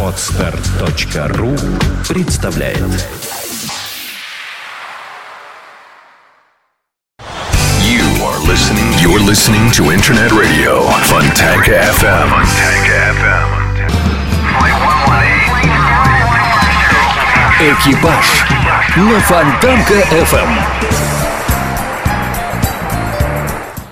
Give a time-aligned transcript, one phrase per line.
[0.00, 1.56] Отстар.ру
[2.08, 2.78] представляет
[7.82, 8.86] You are listening.
[9.02, 11.10] You're listening to Internet Radio FM.
[11.10, 12.30] Fontanka FM.
[17.60, 18.44] «Экипаж»
[18.96, 21.13] на Фонтанка FM.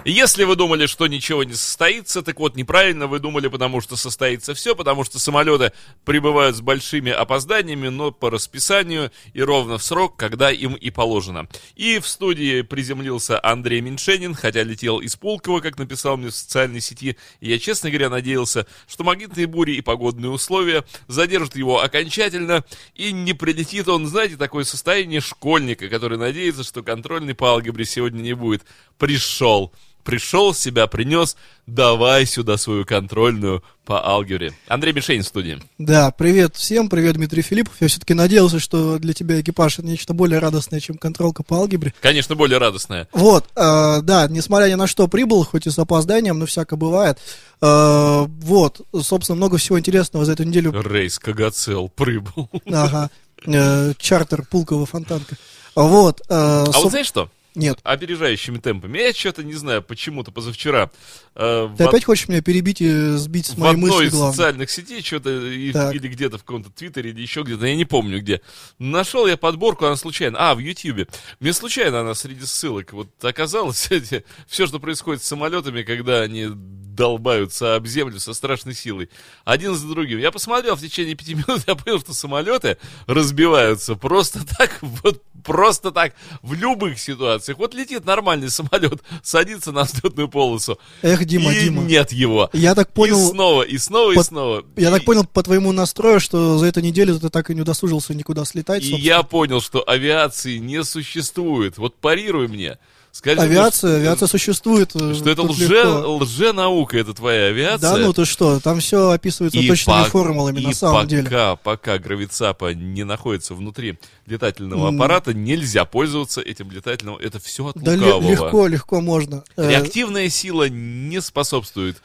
[0.05, 4.53] Если вы думали, что ничего не состоится, так вот, неправильно вы думали, потому что состоится
[4.53, 5.73] все, потому что самолеты
[6.05, 11.47] прибывают с большими опозданиями, но по расписанию и ровно в срок, когда им и положено.
[11.77, 16.81] И в студии приземлился Андрей Меньшенин, хотя летел из Пулково, как написал мне в социальной
[16.81, 22.65] сети, я, честно говоря, надеялся, что магнитные бури и погодные условия задержат его окончательно,
[22.97, 28.21] и не прилетит он, знаете, такое состояние школьника, который надеется, что контрольный по алгебре сегодня
[28.21, 28.65] не будет.
[28.99, 34.53] Пришел пришел, себя принес, давай сюда свою контрольную по алгебре.
[34.69, 35.61] Андрей Мишень в студии.
[35.79, 37.75] Да, привет всем, привет Дмитрий Филиппов.
[37.81, 41.93] Я все-таки надеялся, что для тебя экипаж это нечто более радостное, чем контролка по алгебре.
[42.01, 43.09] Конечно, более радостное.
[43.13, 47.19] Вот, э, да, несмотря ни на что прибыл, хоть и с опозданием, но всяко бывает.
[47.61, 50.73] Э, вот, собственно, много всего интересного за эту неделю.
[50.83, 52.49] Рейс Кагацел прибыл.
[52.67, 53.11] Ага,
[53.47, 55.37] э, чартер Пулково Фонтанка.
[55.75, 56.21] Вот.
[56.29, 56.85] Э, а соб...
[56.85, 57.31] вот знаешь что?
[57.55, 57.79] Нет.
[57.83, 58.99] Опережающими темпами.
[58.99, 60.91] Я что-то не знаю, почему-то позавчера.
[61.35, 61.89] Э, Ты в...
[61.89, 64.33] опять хочешь меня перебить и сбить с моей мысли В одной из главной?
[64.33, 68.41] социальных сетей, что-то, или где-то в каком-то твиттере, или еще где-то, я не помню где.
[68.79, 71.09] Нашел я подборку, она случайно, а, в ютьюбе.
[71.41, 73.89] Мне случайно она среди ссылок вот оказалась.
[74.47, 76.49] Все, что происходит с самолетами, когда они
[76.95, 79.09] долбаются об землю со страшной силой.
[79.45, 80.19] Один за другим.
[80.19, 85.91] Я посмотрел в течение пяти минут, я понял, что самолеты разбиваются просто так, вот просто
[85.91, 87.42] так, в любых ситуациях.
[87.57, 90.79] Вот летит нормальный самолет, садится на взлетную полосу.
[91.03, 91.83] Эх, Дима, и Дима.
[91.83, 92.51] нет его.
[92.53, 93.19] Я так понял...
[93.19, 94.21] И снова, и снова, по...
[94.21, 94.65] и снова.
[94.77, 94.93] Я и...
[94.93, 98.45] так понял по твоему настрою, что за эту неделю ты так и не удосужился никуда
[98.45, 98.83] слетать.
[98.83, 99.07] И собственно.
[99.07, 101.79] я понял, что авиации не существует.
[101.79, 102.79] Вот парируй мне.
[103.13, 104.91] Скажи, авиация, что, авиация существует.
[104.91, 107.91] Что это лже, лже-наука, это твоя авиация.
[107.93, 111.07] Да, ну ты что, там все описывается и точными по, формулами и на самом пока,
[111.09, 111.23] деле.
[111.25, 117.17] Пока, пока гравицапа не находится внутри летательного аппарата, нельзя пользоваться этим летательным.
[117.17, 118.31] Это все от да лукавого.
[118.31, 119.45] легко, легко можно.
[119.57, 121.99] Э, Реактивная сила не способствует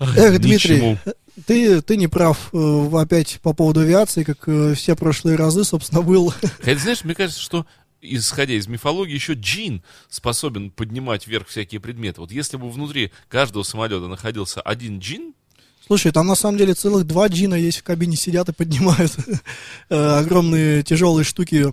[0.00, 0.98] Эх, Дмитрий,
[1.46, 6.02] ты, ты не прав э, опять по поводу авиации, как э, все прошлые разы, собственно,
[6.02, 6.34] был.
[6.60, 7.66] Хотя, знаешь, мне кажется, что
[8.02, 12.20] исходя из мифологии, еще джин способен поднимать вверх всякие предметы.
[12.20, 15.34] Вот если бы внутри каждого самолета находился один джин,
[15.86, 19.12] Слушай, там на самом деле целых два джина есть в кабине, сидят и поднимают
[19.88, 21.72] огромные тяжелые штуки э,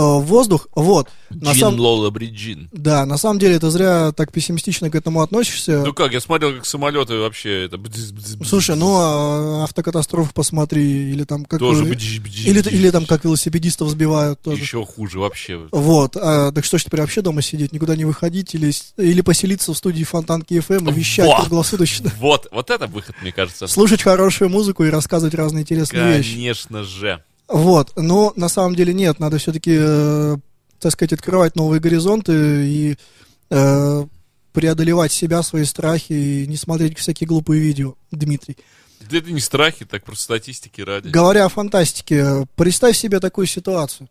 [0.00, 0.68] воздух.
[0.74, 1.08] Вот.
[1.30, 1.80] На Джин сам...
[1.80, 2.68] Лола Бриджин.
[2.72, 5.82] Да, на самом деле это зря так пессимистично к этому относишься.
[5.84, 7.80] Ну как, я смотрел, как самолеты вообще это...
[8.44, 11.60] Слушай, ну а автокатастрофы посмотри, или там как...
[11.60, 14.60] Тоже или, или там как велосипедистов сбивают тоже.
[14.60, 15.68] Еще хуже вообще.
[15.70, 19.72] Вот, а, так что ж теперь вообще дома сидеть, никуда не выходить, или, или поселиться
[19.72, 22.10] в студии Фонтанки FM и вещать вот, круглосуточно.
[22.18, 23.66] Вот, вот это выход, мне кажется.
[23.66, 26.34] Слушать хорошую музыку и рассказывать разные интересные Конечно вещи.
[26.34, 27.22] Конечно же.
[27.50, 30.36] Вот, но на самом деле нет, надо все-таки, э,
[30.78, 32.32] так сказать, открывать новые горизонты
[32.64, 32.96] и
[33.50, 34.06] э,
[34.52, 38.56] преодолевать себя, свои страхи и не смотреть всякие глупые видео, Дмитрий.
[39.10, 41.08] Да это не страхи, так просто статистики ради.
[41.08, 44.08] Говоря о фантастике, представь себе такую ситуацию.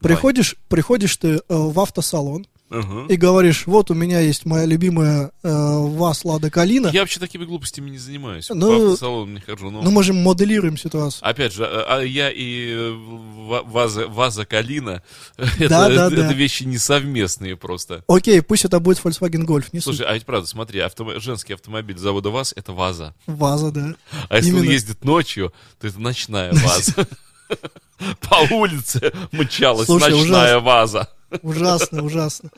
[0.00, 3.06] Приходишь, приходишь ты э, в автосалон, Угу.
[3.06, 6.88] и говоришь, вот у меня есть моя любимая э, ВАЗ Лада Калина.
[6.92, 8.48] Я вообще такими глупостями не занимаюсь.
[8.48, 9.70] Ну, По не хожу.
[9.70, 9.82] Но...
[9.82, 11.28] ну, мы же моделируем ситуацию.
[11.28, 12.92] Опять же, а, а я и э,
[13.66, 15.02] ВАЗа, ВАЗа Калина,
[15.36, 16.24] Да, это, да, это, да.
[16.26, 18.04] это вещи несовместные просто.
[18.06, 19.66] Окей, пусть это будет Volkswagen Golf.
[19.72, 21.18] Не Слушай, а ведь правда, смотри, авто...
[21.18, 23.14] женский автомобиль завода ВАЗ это ВАЗа.
[23.26, 23.94] ВАЗа, да.
[24.28, 24.66] А если Именно.
[24.66, 27.08] он ездит ночью, то это ночная ВАЗа.
[28.20, 30.60] По улице мчалась Слушай, ночная.
[30.60, 31.08] ВАЗа.
[31.42, 32.50] Ужасно, ужасно.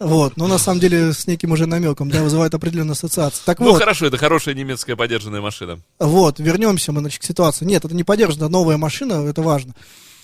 [0.00, 3.42] Вот, но на самом деле с неким уже намеком, да, вызывает определенную ассоциацию.
[3.44, 5.78] Так Ну вот, хорошо, это хорошая немецкая подержанная машина.
[5.98, 7.66] вот, вернемся мы, значит, к ситуации.
[7.66, 9.74] Нет, это не поддержана новая машина, это важно.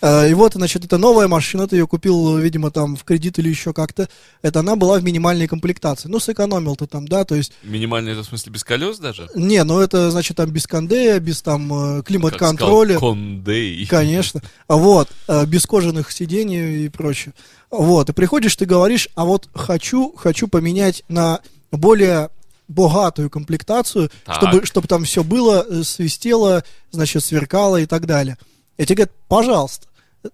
[0.03, 3.49] Э, И вот, значит, это новая машина, ты ее купил, видимо, там в кредит или
[3.49, 4.09] еще как-то.
[4.43, 6.09] Это она была в минимальной комплектации.
[6.09, 7.53] Ну, сэкономил ты там, да, то есть...
[7.63, 9.29] Минимальная, это в смысле без колес даже?
[9.35, 12.99] Не, ну это, значит, там без кондея, без там э, климат-контроля.
[12.99, 13.87] Кондей.
[13.91, 14.43] Конечно.
[14.69, 17.35] Вот, э, без кожаных сидений и прочее.
[17.71, 21.41] Вот, и приходишь, ты говоришь, а вот хочу, хочу поменять на
[21.73, 22.31] более
[22.69, 24.37] богатую комплектацию, Так.
[24.37, 28.39] чтобы, чтобы там все было, свистело, значит, сверкало и так далее.
[28.79, 29.87] И тебе говорят, пожалуйста,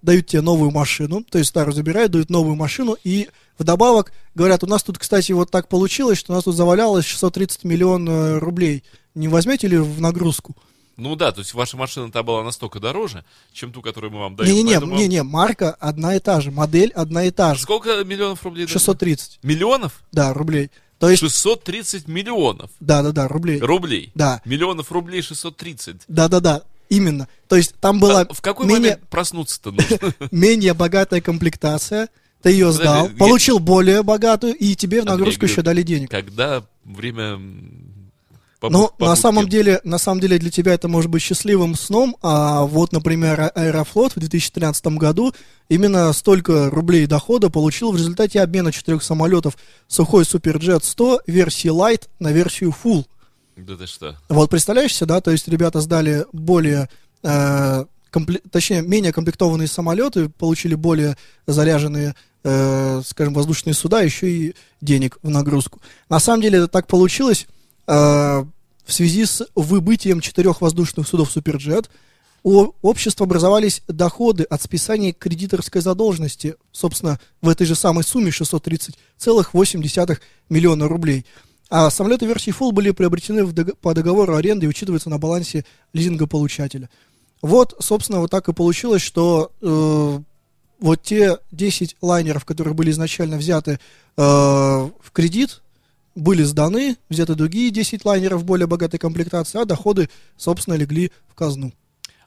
[0.03, 3.29] дают тебе новую машину, то есть старую забирают, дают новую машину, и
[3.59, 7.65] вдобавок говорят, у нас тут, кстати, вот так получилось, что у нас тут завалялось 630
[7.65, 8.85] миллионов рублей.
[9.15, 10.57] Не возьмете ли в нагрузку?
[10.97, 14.51] Ну да, то есть ваша машина-то была настолько дороже, чем ту, которую мы вам даем.
[14.51, 17.63] Не-не-не, поэтому- не-не, марка одна и та же, модель одна и та же.
[17.63, 18.67] Сколько миллионов рублей?
[18.67, 18.73] дали?
[18.73, 20.03] 630, Миллионов?
[20.13, 20.71] да, рублей.
[20.99, 23.59] То есть, 630 миллионов да-да-да, рублей.
[23.59, 24.13] рублей.
[24.15, 24.41] Да.
[24.45, 26.03] Миллионов рублей 630.
[26.07, 26.63] Да-да-да,
[26.93, 27.27] именно.
[27.49, 29.99] То есть там была А в какой менее, момент проснуться-то нужно?
[30.31, 32.09] менее богатая комплектация,
[32.43, 36.11] ты ее Подожди, сдал, получил более богатую, и тебе в нагрузку еще дали денег.
[36.11, 37.41] Когда время...
[38.65, 42.63] Ну, на самом деле, на самом деле для тебя это может быть счастливым сном, а
[42.63, 45.35] вот, например, А- Аэрофлот в 2013 году
[45.69, 49.57] именно столько рублей дохода получил в результате обмена четырех самолетов
[49.89, 53.05] Сухой Суперджет 100 версии Light на версию Full.
[53.57, 54.17] Да ты что?
[54.29, 56.89] Вот представляешь себе, да, то есть ребята сдали более,
[57.23, 61.17] э, компле- точнее, менее комплектованные самолеты, получили более
[61.47, 62.15] заряженные,
[62.45, 65.81] э, скажем, воздушные суда, еще и денег в нагрузку.
[66.09, 67.47] На самом деле это так получилось
[67.87, 68.45] э,
[68.85, 71.91] в связи с выбытием четырех воздушных судов Суперджет.
[72.45, 80.19] У общества образовались доходы от списания кредиторской задолженности, собственно, в этой же самой сумме 630,8
[80.49, 81.25] миллиона рублей.
[81.75, 85.65] А самолеты версии Full были приобретены дог- по договору аренды и учитываются на балансе
[85.95, 86.91] лизингополучателя.
[87.41, 90.19] Вот, собственно, вот так и получилось, что э,
[90.81, 93.81] вот те 10 лайнеров, которые были изначально взяты
[94.19, 95.63] э, в кредит,
[96.15, 101.73] были сданы, взяты другие 10 лайнеров более богатой комплектации, а доходы, собственно, легли в казну.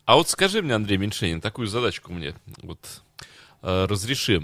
[0.06, 2.34] А вот скажи мне, Андрей Меньшенин, такую задачку мне
[2.64, 2.80] вот
[3.62, 4.42] э, разреши.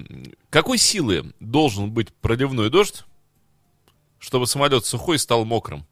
[0.51, 3.04] Какой силы должен быть проливной дождь,
[4.21, 5.85] чтобы самолет сухой стал мокрым?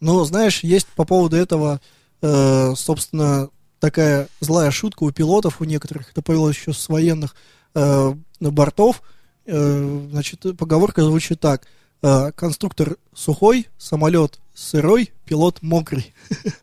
[0.00, 1.80] Ну, знаешь, есть по поводу этого,
[2.22, 7.36] э, собственно, такая злая шутка у пилотов, у некоторых, это появилось еще с военных
[7.74, 9.02] э, бортов.
[9.46, 11.66] Э, значит, поговорка звучит так.
[12.02, 16.12] Э, конструктор сухой, самолет сырой, пилот мокрый.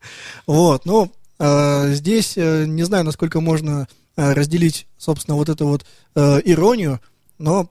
[0.48, 3.88] Вот, ну, э, здесь э, не знаю, насколько можно
[4.18, 7.00] э, разделить, собственно, вот эту вот иронию,
[7.38, 7.70] но,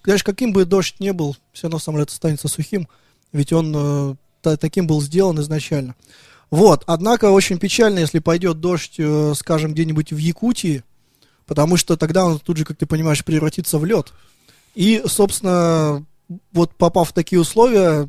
[0.00, 2.88] э, конечно, каким бы дождь не был, все равно самолет останется сухим,
[3.32, 5.94] ведь он э, та- таким был сделан изначально.
[6.50, 10.82] Вот, однако очень печально, если пойдет дождь, э, скажем, где-нибудь в Якутии,
[11.46, 14.12] потому что тогда он тут же, как ты понимаешь, превратится в лед.
[14.74, 16.04] И, собственно,
[16.52, 18.08] вот попав в такие условия,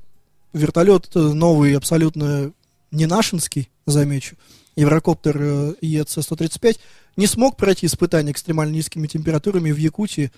[0.53, 2.51] вертолет э, новый, абсолютно
[2.91, 4.35] не нашинский, замечу,
[4.75, 6.79] Еврокоптер э, ЕЦ-135,
[7.17, 10.31] не смог пройти испытания экстремально низкими температурами в Якутии.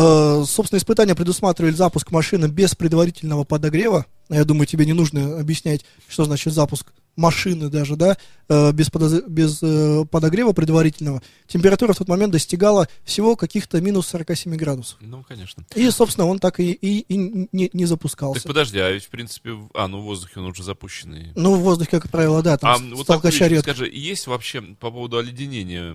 [0.00, 4.06] Э, собственно, испытания предусматривали запуск машины без предварительного подогрева.
[4.28, 8.16] Я думаю, тебе не нужно объяснять, что значит запуск машины даже, да,
[8.48, 11.20] э, без, подоз- без э, подогрева предварительного.
[11.48, 14.98] Температура в тот момент достигала всего каких-то минус 47 градусов.
[15.00, 15.64] Ну, конечно.
[15.74, 18.46] И, собственно, он так и, и- и не, не Так запускался.
[18.46, 21.32] подожди, а ведь, в принципе, в- а, ну в воздухе он уже запущенный.
[21.34, 24.92] Ну, в воздухе, как правило, да, там А вот такую вещь скажи, есть вообще по
[24.92, 25.92] поводу оледенения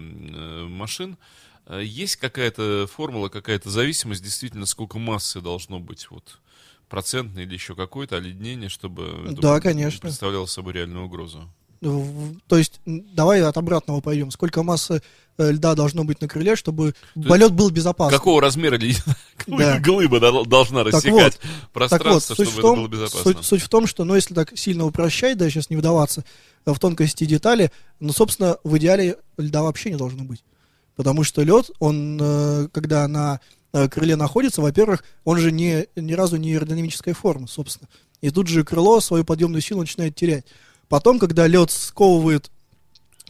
[0.67, 1.15] машин,
[1.69, 6.39] есть какая-то формула, какая-то зависимость, действительно, сколько массы должно быть, вот,
[6.89, 9.99] процентное или еще какое-то оледенение, чтобы Да, конечно.
[10.01, 11.49] представляло собой реальную угрозу?
[11.81, 14.31] В- То есть, давай от обратного пойдем.
[14.31, 15.01] Сколько массы
[15.37, 16.95] э, льда должно быть на крыле, чтобы
[17.27, 18.17] полет был безопасным?
[18.17, 18.79] Какого размера
[19.47, 19.79] Да.
[19.79, 23.33] глыба дол- должна Так рассекать вот, Так вот, пространство, чтобы в, это том, было безопасно?
[23.33, 26.23] суть, суть в том, что, ну, если так сильно упрощать, да, сейчас не вдаваться
[26.65, 30.43] э, в тонкости детали, ну, собственно, в идеале льда вообще не должно быть.
[30.95, 33.39] Потому что лед, он, э, когда на
[33.73, 37.89] э, крыле находится, во-первых, он же не, ни разу не аэродинамической формы, собственно.
[38.21, 40.45] И тут же крыло свою подъемную силу начинает терять.
[40.87, 42.51] Потом, когда лед сковывает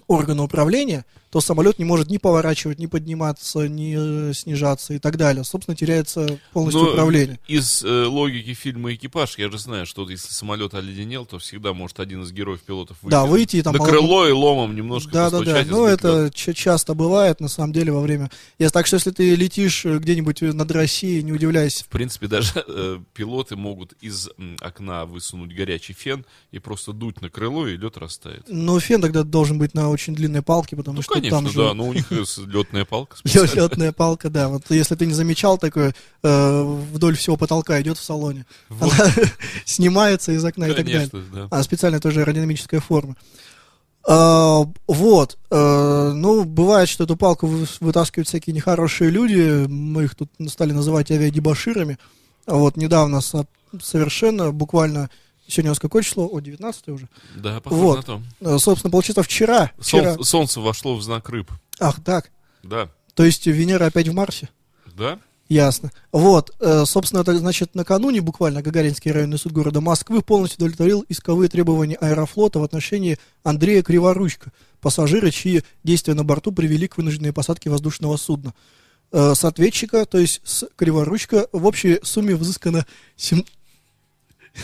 [0.07, 5.17] органы управления, то самолет не может ни поворачивать, ни подниматься, ни э, снижаться и так
[5.17, 5.43] далее.
[5.43, 7.39] Собственно, теряется полностью Ну, управление.
[7.47, 11.99] Из э, логики фильма «Экипаж» я же знаю, что если самолет оледенел, то всегда может
[11.99, 15.31] один из героев-пилотов выйти, Да, выйти и там на мало- крыло и ломом немножко Да,
[15.31, 15.45] да, да.
[15.45, 15.67] постучать.
[15.67, 18.29] и Ну, это часто бывает, на самом деле, во время...
[18.59, 21.83] Я, так что, если ты летишь э, где-нибудь над Россией, не удивляйся.
[21.83, 27.21] В принципе, даже э, пилоты могут из м, окна высунуть горячий фен и просто дуть
[27.21, 28.43] на крыло, и лед растает.
[28.47, 31.59] Но фен тогда должен быть на очень длинной палке, потому Ну, что конечно, там же...
[31.59, 33.17] да, но у них летная палка.
[33.23, 34.49] Летная палка, да.
[34.49, 38.45] Вот если ты не замечал, такое э, вдоль всего потолка идет в салоне.
[38.69, 38.91] Вот.
[38.93, 39.11] Она
[39.65, 41.09] снимается из окна и так далее.
[41.11, 41.47] Да.
[41.51, 43.15] А специальная тоже аэродинамическая форма.
[44.05, 45.37] А, вот.
[45.49, 49.65] э, ну, бывает, что эту палку вы- вытаскивают всякие нехорошие люди.
[49.67, 51.97] Мы их тут стали называть авиадебаширами.
[52.45, 53.47] А Вот недавно со-
[53.81, 55.09] совершенно, буквально
[55.47, 56.27] Сегодня у нас какое число?
[56.27, 57.09] О, 19 уже.
[57.35, 57.95] Да, похоже Вот.
[57.97, 58.21] на то.
[58.41, 59.71] Э, Собственно, получается, вчера.
[59.77, 60.13] вчера...
[60.13, 61.51] Солнце, солнце вошло в знак рыб.
[61.79, 62.31] Ах, так.
[62.63, 62.89] Да.
[63.13, 64.49] То есть Венера опять в Марсе?
[64.95, 65.19] Да?
[65.49, 65.91] Ясно.
[66.11, 71.49] Вот, э, собственно, это значит, накануне буквально Гагаринский районный суд города Москвы полностью удовлетворил исковые
[71.49, 77.69] требования Аэрофлота в отношении Андрея Криворучка, пассажира, чьи действия на борту привели к вынужденной посадке
[77.69, 78.53] воздушного судна.
[79.11, 82.85] Э, с ответчика, то есть с Криворучка, в общей сумме взыскано...
[83.17, 83.45] сем-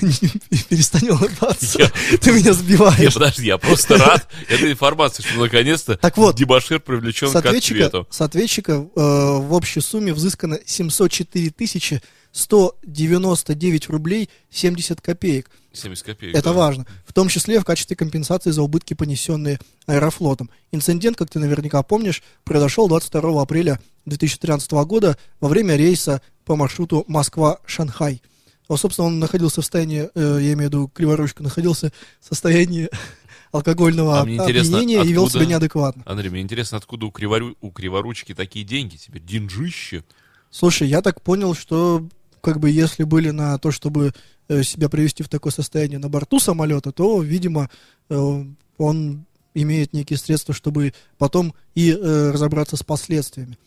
[0.69, 3.13] Перестань улыбаться, Я- ты меня сбиваешь.
[3.13, 8.07] подожди, я просто рад этой информации, что наконец-то Так вот, дебашир привлечен к ответу.
[8.09, 15.49] с ответчика э, в общей сумме взыскано 704 тысячи 199 рублей 70 копеек.
[15.73, 16.35] 70 копеек.
[16.35, 16.53] Это да.
[16.53, 16.85] важно.
[17.05, 20.51] В том числе в качестве компенсации за убытки, понесенные аэрофлотом.
[20.71, 27.03] Инцидент, как ты наверняка помнишь, произошел 22 апреля 2013 года во время рейса по маршруту
[27.07, 28.21] Москва-Шанхай.
[28.69, 32.87] Вот, собственно, он находился в состоянии, э, я имею в виду Криворучка, находился в состоянии
[33.51, 36.03] алкогольного А опьянения и вел себя неадекватно.
[36.05, 39.23] Андрей, мне интересно, откуда у, кривору- у криворучки такие деньги теперь?
[39.23, 40.05] Деньжище?
[40.51, 42.07] Слушай, я так понял, что
[42.41, 44.13] как бы если были на то, чтобы
[44.47, 47.71] э, себя привести в такое состояние на борту самолета, то, видимо,
[48.09, 48.43] э,
[48.77, 53.57] он имеет некие средства, чтобы потом и э, разобраться с последствиями.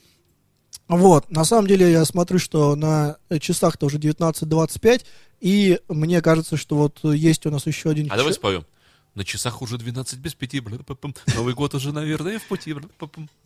[0.88, 5.04] Вот, на самом деле я смотрю, что на часах-то уже 19.25,
[5.40, 8.08] и мне кажется, что вот есть у нас еще один...
[8.10, 8.64] А давай ча- споем.
[9.14, 10.60] На часах уже 12 без пяти.
[10.60, 11.14] бля-па-пам.
[11.34, 12.74] Новый год уже, наверное, в пути.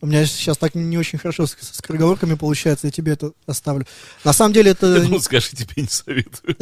[0.01, 3.85] У меня сейчас так не очень хорошо с, с скороговорками получается, я тебе это оставлю.
[4.23, 5.03] На самом деле это...
[5.09, 6.57] Ну, скажи, тебе не советую.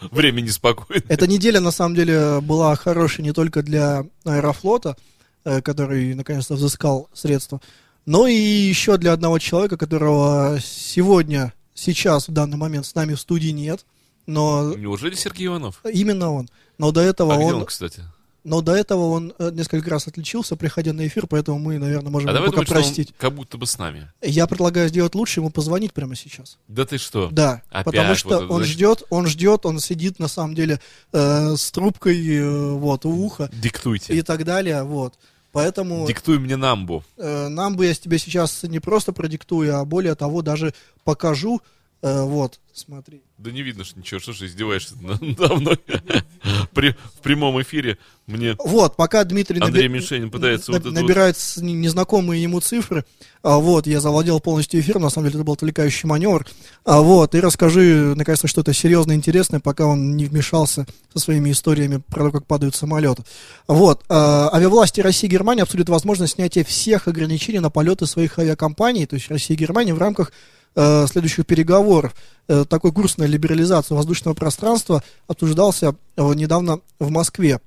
[0.10, 1.02] Время неспокойно.
[1.08, 4.96] Эта неделя, на самом деле, была хорошей не только для Аэрофлота,
[5.44, 7.62] э, который, наконец-то, взыскал средства,
[8.06, 13.20] но и еще для одного человека, которого сегодня, сейчас, в данный момент с нами в
[13.20, 13.84] студии нет,
[14.26, 15.80] но Неужели Сергей Иванов?
[15.92, 16.48] именно он.
[16.78, 18.02] Но до этого А где он, он, кстати?
[18.42, 22.30] но до этого он э, несколько раз отличился, приходя на эфир, поэтому мы, наверное, можем
[22.30, 23.14] А его пока думать, что он простить.
[23.18, 24.10] как будто бы с нами.
[24.22, 26.56] Я предлагаю сделать лучше, ему позвонить прямо сейчас.
[26.68, 27.28] Да ты что?
[27.30, 30.80] Да, Опять потому что вот он значит- ждет, он ждет, он сидит на самом деле
[31.12, 34.14] э, с трубкой э, вот у уха Диктуйте.
[34.14, 35.14] и так далее, вот.
[35.52, 37.02] Поэтому Диктуй мне намбу.
[37.16, 41.60] э, нам бы я тебе сейчас не просто продиктую, а более того даже покажу.
[42.02, 43.20] Э, вот, смотри.
[43.36, 45.78] Да не видно, что ничего, что ж издеваешься надо мной.
[46.72, 50.94] При- В прямом эфире мне Вот, пока Дмитрий Андрей наби- Мишенин пытается на- вот вот-
[50.94, 53.04] набирает не- незнакомые ему цифры.
[53.42, 56.46] А, вот, я завладел полностью эфиром, на самом деле это был отвлекающий маневр.
[56.84, 62.00] А, вот, и расскажи, наконец-то, что-то серьезное, интересное, пока он не вмешался со своими историями
[62.08, 63.24] про то, как падают самолеты.
[63.68, 69.04] Вот, а, авиавласти России и Германии обсудят возможность снятия всех ограничений на полеты своих авиакомпаний,
[69.06, 70.32] то есть России и Германии в рамках
[70.74, 72.14] э, следующих переговоров.
[72.48, 77.60] Э, такой курс на либерализацию воздушного пространства обсуждался э, недавно в Москве.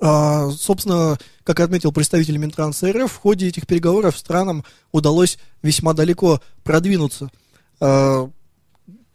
[0.00, 6.40] А, собственно, как отметил представитель Минтранса РФ, в ходе этих переговоров странам удалось весьма далеко
[6.62, 7.30] продвинуться.
[7.80, 8.30] А,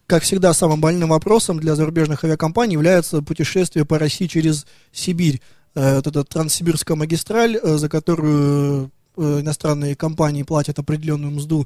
[0.06, 5.42] как всегда, самым больным вопросом для зарубежных авиакомпаний является путешествие по России через Сибирь.
[5.74, 11.66] Э, Вот эта транссибирская магистраль, за которую иностранные компании платят определенную мзду,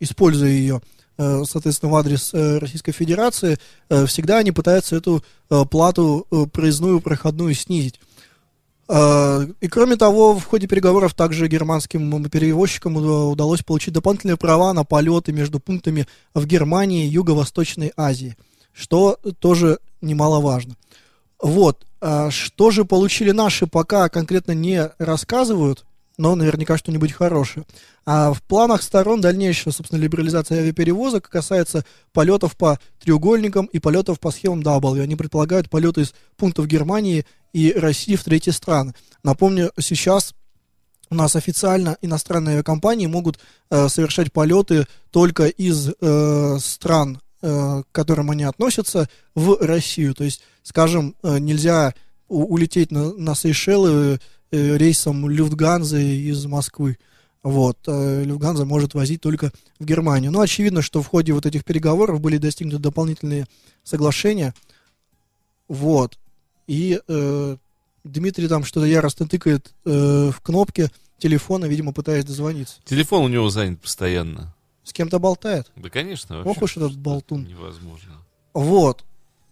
[0.00, 0.80] используя ее,
[1.18, 3.58] э, соответственно, в адрес э, Российской Федерации,
[3.88, 8.00] э, всегда они пытаются эту э, плату э, проездную, проходную снизить.
[8.88, 14.72] Э, И кроме того, в ходе переговоров также германским перевозчикам уда- удалось получить дополнительные права
[14.72, 18.36] на полеты между пунктами в Германии и Юго-Восточной Азии,
[18.72, 20.74] что тоже немаловажно.
[21.40, 25.84] Вот, а что же получили наши, пока конкретно не рассказывают,
[26.20, 27.64] но наверняка что-нибудь хорошее.
[28.04, 34.30] А в планах сторон дальнейшая, собственно, либерализация авиаперевозок касается полетов по треугольникам и полетов по
[34.30, 35.00] схемам W.
[35.00, 37.24] Они предполагают полеты из пунктов Германии
[37.54, 38.94] и России в третьи страны.
[39.22, 40.34] Напомню, сейчас
[41.08, 43.38] у нас официально иностранные авиакомпании могут
[43.70, 50.14] э, совершать полеты только из э, стран, э, к которым они относятся, в Россию.
[50.14, 51.94] То есть, скажем, э, нельзя
[52.28, 56.98] улететь на, на Сейшелы рейсом Люфтганзы из Москвы.
[57.42, 60.30] Вот, э, Люфтганза может возить только в Германию.
[60.30, 63.46] Но очевидно, что в ходе вот этих переговоров были достигнуты дополнительные
[63.82, 64.54] соглашения.
[65.68, 66.18] Вот.
[66.66, 67.56] И э,
[68.04, 72.76] Дмитрий там что-то яростно тыкает э, в кнопки телефона, видимо, пытаясь дозвониться.
[72.84, 74.54] Телефон у него занят постоянно.
[74.84, 75.70] С кем-то болтает.
[75.76, 76.42] Да, конечно.
[76.42, 77.44] Ох уж этот болтун.
[77.46, 78.16] Невозможно.
[78.52, 79.04] Вот.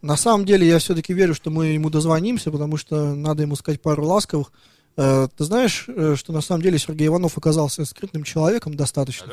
[0.02, 3.80] На самом деле, я все-таки верю, что мы ему дозвонимся, потому что надо ему сказать
[3.80, 4.52] пару ласковых.
[4.98, 9.32] Э, ты знаешь, э, что на самом деле Сергей Иванов оказался скрытным человеком достаточно?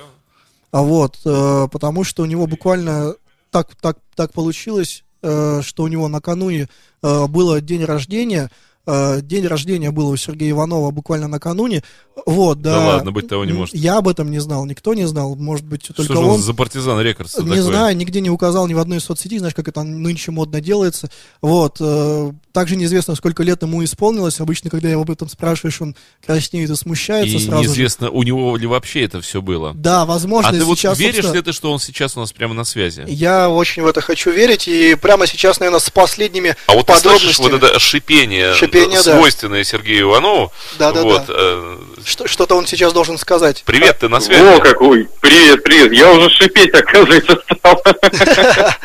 [0.72, 3.16] А вот, э, потому что у него буквально
[3.50, 6.70] так, так, так получилось, что у него накануне
[7.02, 8.52] было день рождения.
[8.86, 11.82] День рождения был у Сергея Иванова буквально накануне.
[12.26, 12.72] Вот, да.
[12.80, 13.76] Да ладно, быть того не может.
[13.76, 15.36] Я об этом не знал, никто не знал.
[15.36, 16.26] Может быть, Что только же он.
[16.26, 19.54] он за партизан рекордс Не знаю, нигде не указал ни в одной из соцсетей, знаешь,
[19.54, 21.10] как это нынче модно делается.
[21.42, 21.78] Вот.
[21.82, 24.40] э, Также неизвестно, сколько лет ему исполнилось.
[24.40, 25.96] Обычно, когда его об этом спрашиваешь, он
[26.26, 27.70] краснеет и смущается И сразу же.
[27.70, 29.74] неизвестно, у него ли вообще это все было.
[29.76, 32.32] Да, возможно, а ты вот сейчас, веришь собственно, ли ты, что он сейчас у нас
[32.32, 33.04] прямо на связи?
[33.08, 36.96] Я очень в это хочу верить, и прямо сейчас, наверное, с последними А вот ты
[36.96, 39.18] слышишь вот это шипение, Шипение, э, да.
[39.18, 40.52] свойственное Сергею Иванову?
[40.80, 41.04] Да-да-да.
[41.04, 43.64] Вот, э, Что- Что-то он сейчас должен сказать.
[43.66, 44.62] привет, ты на О, связи?
[44.62, 45.10] какой!
[45.22, 45.92] Привет, привет!
[45.92, 47.82] Я уже шипеть, оказывается, стал.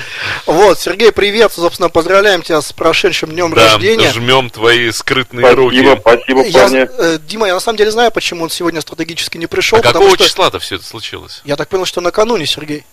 [0.46, 4.10] Вот, Сергей, привет, собственно, поздравляем тебя с прошедшим днем Да, рождения.
[4.10, 6.00] жмем твои скрытные Спасибо, руки.
[6.00, 6.88] спасибо, Я, парни.
[6.98, 10.16] э, Дима, я на самом деле знаю, почему он сегодня стратегически не пришел, А какого
[10.16, 11.42] числа-то все это случилось?
[11.44, 12.84] я так понял, что накануне, Сергей.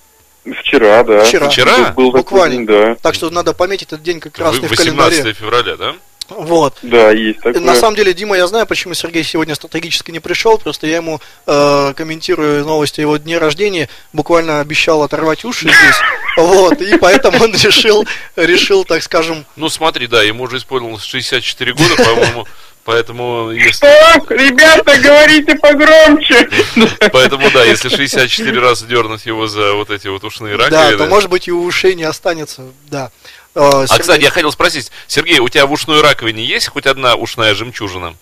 [0.61, 1.23] Вчера, да.
[1.23, 1.49] Вчера.
[1.49, 1.89] Вчера?
[1.91, 2.55] Был Буквально.
[2.55, 2.95] день, да.
[3.01, 5.33] Так что надо пометить этот день как Вы- красный в 18 календаре.
[5.33, 5.95] февраля, да?
[6.29, 6.75] Вот.
[6.81, 7.61] Да, есть такое.
[7.61, 10.57] На самом деле, Дима, я знаю, почему Сергей сегодня стратегически не пришел.
[10.57, 15.95] Просто я ему, э, комментируя новости о его дне рождения, буквально обещал оторвать уши здесь.
[16.37, 18.05] Вот, и поэтому он решил,
[18.35, 22.45] решил, так скажем, Ну смотри, да, ему уже исполнилось 64 года, по-моему,
[22.83, 23.71] поэтому если...
[23.71, 24.35] Что?
[24.35, 26.47] Ребята, говорите погромче!
[27.11, 30.97] Поэтому, да, если 64 раза дернуть его за вот эти вот ушные да, раковины...
[30.97, 33.09] то может быть и у ушей не останется, да.
[33.57, 36.85] Э, А, Сергей- кстати, я хотел спросить, Сергей, у тебя в ушной раковине есть хоть
[36.85, 38.13] одна ушная жемчужина?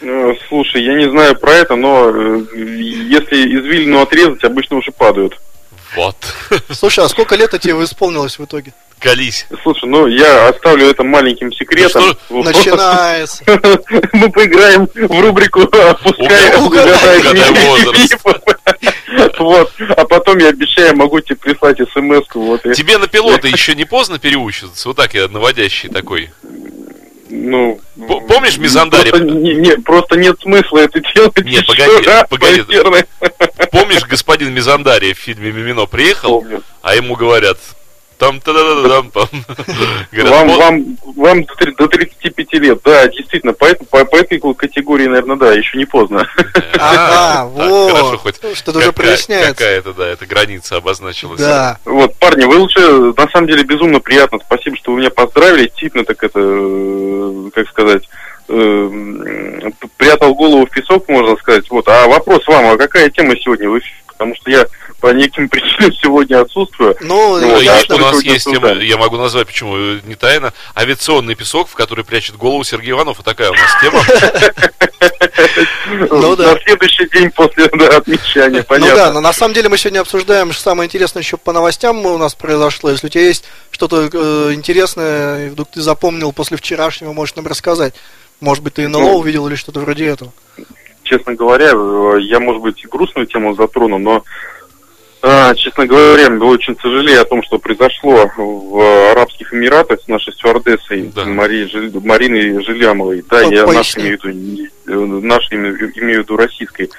[0.00, 5.38] Э, Слушай, я не знаю про это, но э, если извилину отрезать, обычно уже падают.
[5.94, 6.16] Вот.
[6.72, 8.74] Слушай, а сколько лет тебе исполнилось в итоге?
[9.04, 9.46] Колись.
[9.62, 12.02] Слушай, ну я оставлю это маленьким секретом.
[12.02, 12.18] Ну что?
[12.30, 12.44] Вот.
[12.46, 13.44] Начинается.
[14.14, 18.08] Мы поиграем в рубрику «Опускай, Угадай-.
[19.38, 19.72] Вот.
[19.96, 22.62] А потом я обещаю, могу тебе прислать смс вот.
[22.62, 24.88] Тебе на пилота еще не поздно переучиться?
[24.88, 26.30] Вот так я наводящий такой.
[27.28, 29.10] Ну, П- помнишь Мизандари?
[29.10, 31.36] Просто, не, не, просто нет смысла это делать.
[31.44, 32.62] Не, еще погоди, раз, погоди.
[32.68, 33.06] наверное.
[33.70, 36.62] Помнишь, господин Мизандария в фильме «Мимино» приехал, Помню.
[36.80, 37.58] а ему говорят...
[38.24, 39.28] Там та да да там там
[40.12, 44.40] Вам, вам, вам до три- до 35 лет, да, действительно, по, этой- по, по этой
[44.54, 46.26] категории, наверное, да, еще не поздно.
[46.78, 47.92] Ага, вот.
[47.92, 49.50] Хорошо, хоть Что-то уже какая- проясняется.
[49.52, 51.40] Какая-то, да, эта граница обозначилась.
[51.40, 51.78] Да.
[51.84, 56.04] Вот, парни, вы лучше, на самом деле, безумно приятно, спасибо, что вы меня поздравили, действительно,
[56.06, 58.08] так это, э, как сказать,
[58.48, 61.68] э, м, прятал голову в песок, можно сказать.
[61.70, 63.94] Вот, а вопрос вам, а какая тема сегодня в эфире?
[64.06, 64.64] Потому что я
[65.04, 66.96] по неким причинам сегодня отсутствую.
[67.02, 68.86] Ну, Ну, Ну, я что у нас есть тема, обсуждали?
[68.86, 73.18] я могу назвать, почему э, не тайна, авиационный песок, в который прячет голову Сергей Иванов.
[73.18, 74.00] Вот такая у нас тема.
[76.10, 76.54] Ну да.
[76.54, 78.94] На следующий день после да, отмечания, Ну понятно.
[78.96, 82.16] да, но на самом деле мы сегодня обсуждаем что самое интересное еще по новостям у
[82.16, 82.90] нас произошло.
[82.90, 87.46] Если у тебя есть что-то э, интересное, и вдруг ты запомнил после вчерашнего, можешь нам
[87.46, 87.92] рассказать.
[88.40, 89.16] Может быть, ты НЛО Ну.
[89.18, 90.32] увидел или что-то вроде этого.
[91.02, 94.24] честно говоря, э, я, может быть, и грустную тему затрону, но,
[95.56, 101.24] честно говоря, очень сожалею о том, что произошло в Арабских Эмиратах с нашей стюардессой Да.
[101.24, 103.24] Марией Мариной Жилямовой.
[103.30, 103.74] Да, По- я поясни.
[103.76, 105.80] нашей имею в виду, не- э, нашей имею, в
[106.24, 106.90] виду российской.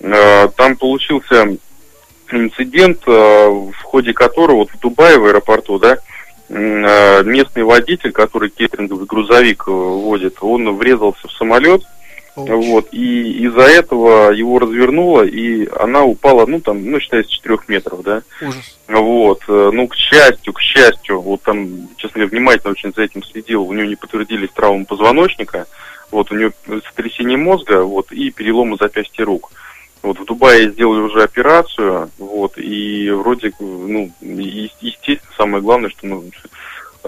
[0.00, 1.56] Э, Там получился
[2.32, 5.98] инцидент, э, в ходе которого вот в Дубае, в аэропорту, да,
[6.50, 11.82] местный водитель, который кейтеринговый грузовик э, водит, он врезался в самолет,
[12.46, 17.58] вот, и из-за этого его развернуло, и она упала, ну, там, ну, считай, с 4
[17.68, 18.22] метров, да.
[18.40, 18.78] Ужас.
[18.86, 23.22] Вот, э, ну, к счастью, к счастью, вот там, честно говоря, внимательно очень за этим
[23.22, 25.66] следил, у него не подтвердились травмы позвоночника,
[26.10, 26.52] вот, у него
[26.88, 29.50] сотрясение мозга, вот, и переломы запястья рук.
[30.02, 36.24] Вот, в Дубае сделали уже операцию, вот, и вроде, ну, естественно, самое главное, что, ну,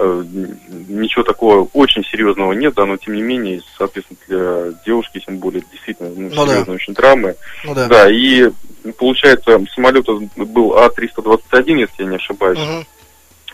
[0.01, 5.63] ничего такого очень серьезного нет, да, но тем не менее, соответственно, для девушки, тем более,
[5.71, 6.51] действительно, ну, Ну да.
[6.51, 7.35] серьезные очень травмы.
[7.63, 7.87] Ну да.
[7.87, 8.49] Да, и
[8.97, 12.59] получается, самолет был А-321, если я не ошибаюсь.
[12.59, 12.85] Мгм.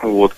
[0.01, 0.33] Вот.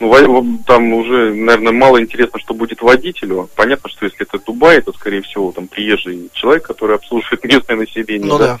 [0.00, 3.48] Ну, там уже, наверное, мало интересно, что будет водителю.
[3.54, 8.28] Понятно, что если это Дубай, то, скорее всего, там приезжий человек, который обслуживает местное население.
[8.28, 8.58] Ну да.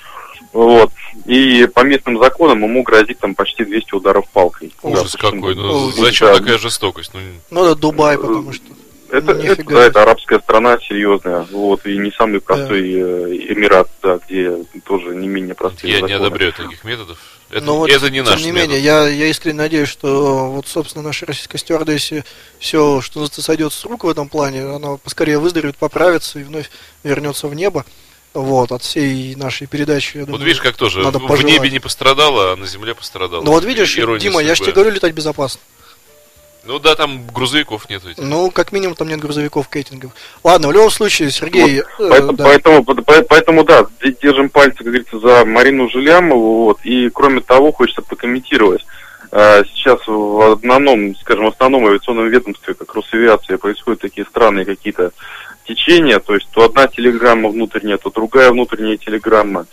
[0.54, 0.90] Вот.
[1.26, 4.72] И по местным законам ему грозит там почти 200 ударов палкой.
[4.82, 5.54] Ужас Да, какой.
[5.56, 6.38] Ну, зачем Да.
[6.38, 7.10] такая жестокость?
[7.12, 8.64] Ну, Ну да, Дубай, потому что.
[9.10, 13.88] Это, Ну, это, да, это арабская страна серьезная, вот, и не самый простой э, Эмират,
[14.02, 16.26] да, где тоже не менее простые я не законы.
[16.26, 17.18] одобряю таких методов.
[17.50, 18.70] Это, Но вот, это не тем наш не метод.
[18.70, 22.24] менее, я, я искренне надеюсь, что вот, собственно, наша российская стюардессе
[22.58, 26.70] все, что сойдет с рук в этом плане, она поскорее выздоровеет, поправится и вновь
[27.04, 27.84] вернется в небо.
[28.34, 31.52] Вот, от всей нашей передачи, я Вот думаю, видишь, как тоже надо в пожелать.
[31.52, 33.42] небе не пострадало, а на земле пострадало.
[33.44, 34.64] Ну вот видишь, Ирония Дима, я же судьбы.
[34.72, 35.60] тебе говорю летать безопасно.
[36.64, 38.08] Ну да, там грузовиков нету.
[38.10, 38.22] этих.
[38.22, 40.12] Ну, как минимум, там нет грузовиков, кейтингов.
[40.42, 41.80] Ладно, в любом случае, Сергей...
[41.80, 42.44] э, Поэтому, да.
[42.44, 43.86] поэтому, по- поэтому, да,
[44.22, 46.64] держим пальцы, как говорится, за Марину Жилямову.
[46.64, 48.84] Вот, и кроме того, хочется прокомментировать.
[49.30, 55.12] Э, Сейчас в одном, скажем, основном авиационном ведомстве, как Росавиация, происходят такие странные какие-то
[55.66, 56.18] течения.
[56.18, 59.66] То есть то одна телеграмма внутренняя, то другая внутренняя телеграмма.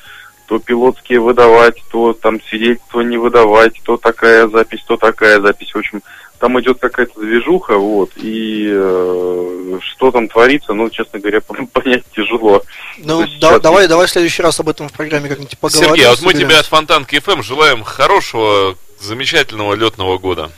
[0.47, 5.73] То пилотские выдавать, то там свидетельства не выдавать, то такая запись, то такая запись.
[5.73, 6.01] В общем,
[6.39, 11.39] там идет какая-то движуха, вот, и э, что там творится, ну, честно говоря,
[11.73, 12.63] понять тяжело.
[12.97, 15.89] Ну, да- сейчас- давай, давай в следующий раз об этом в программе как-нибудь поговорим.
[15.89, 20.51] Сергей, а вот мы тебе от Фонтанки ФМ желаем хорошего, замечательного летного года.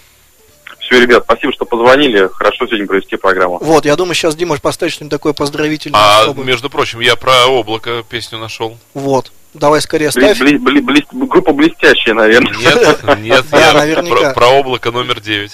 [0.86, 2.30] Все, ребят, спасибо, что позвонили.
[2.34, 3.58] Хорошо сегодня провести программу.
[3.60, 6.00] Вот, я думаю, сейчас Дима поставит что-нибудь такое поздравительное.
[6.00, 8.78] А, чтобы- между прочим, я про облако песню нашел.
[8.93, 9.32] Вот.
[9.54, 10.41] Давай скорее Бли- ставь.
[10.41, 12.54] бли- бли- бли- группа блестящая, наверное.
[12.58, 14.32] Нет, нет, Да, я наверняка.
[14.32, 15.52] про, про облако номер 9.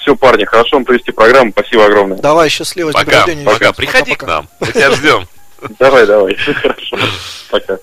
[0.00, 1.50] Все, парни, хорошо вам провести программу.
[1.50, 2.18] Спасибо огромное.
[2.18, 3.66] Давай, счастливо Пока, пока.
[3.66, 3.76] Раз.
[3.76, 4.48] Приходи к нам.
[4.60, 5.26] Мы тебя ждем.
[5.78, 6.34] Давай, давай.
[6.36, 6.96] Хорошо.
[7.50, 7.78] Пока.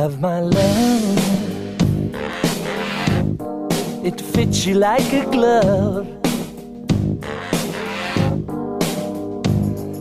[0.00, 1.18] Have my love.
[4.02, 6.06] It fits you like a glove.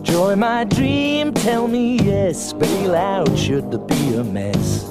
[0.02, 2.54] Joy, my dream, tell me yes.
[2.54, 4.86] Bail out should there be a mess.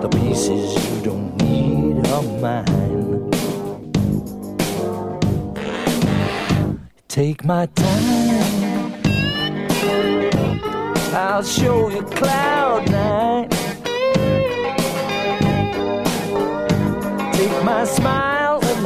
[0.00, 3.30] The pieces you don't need are mine.
[7.08, 8.92] Take my time.
[11.12, 13.59] I'll show you cloud nine.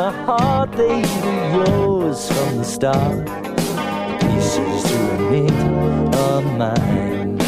[0.05, 3.27] My heart, they were yours from the start.
[4.21, 5.53] Pieces to admit
[6.25, 7.39] are mine.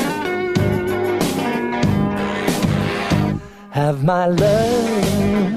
[3.70, 5.52] Have my love.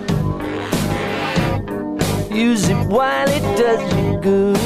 [2.32, 4.58] Use it while it does you good.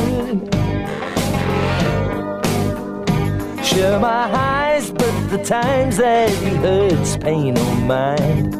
[3.63, 8.53] Share my highs, but the times that it hurts, pain or mind.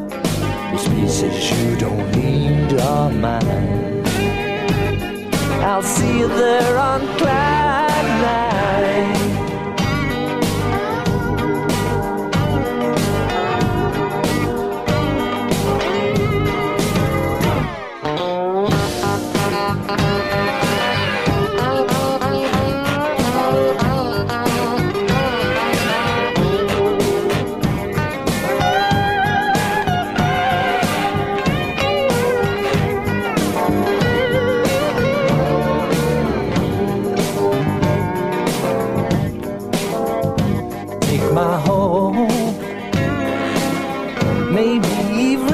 [0.70, 2.53] Those pieces you don't need
[2.84, 4.02] are mine.
[5.62, 7.63] I'll see you there on cloud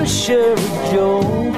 [0.00, 1.54] even share a joke.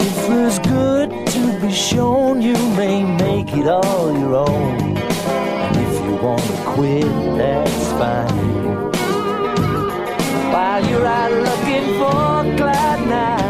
[0.00, 4.96] If there's good to be shown, you may make it all your own.
[4.96, 8.90] And if you wanna quit, that's fine.
[10.52, 13.41] While you're out looking for cloud.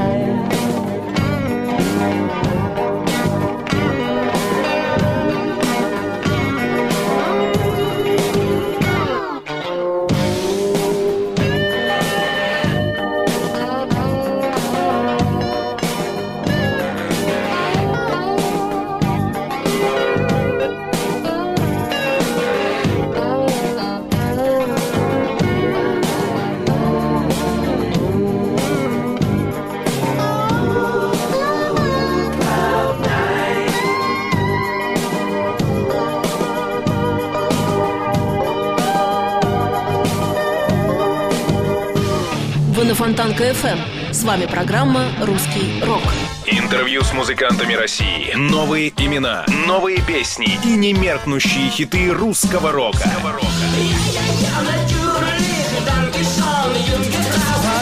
[43.13, 43.79] Фонтанка FM.
[44.11, 46.01] С вами программа «Русский рок».
[46.47, 48.33] Интервью с музыкантами России.
[48.35, 53.05] Новые имена, новые песни и немеркнущие хиты русского рока.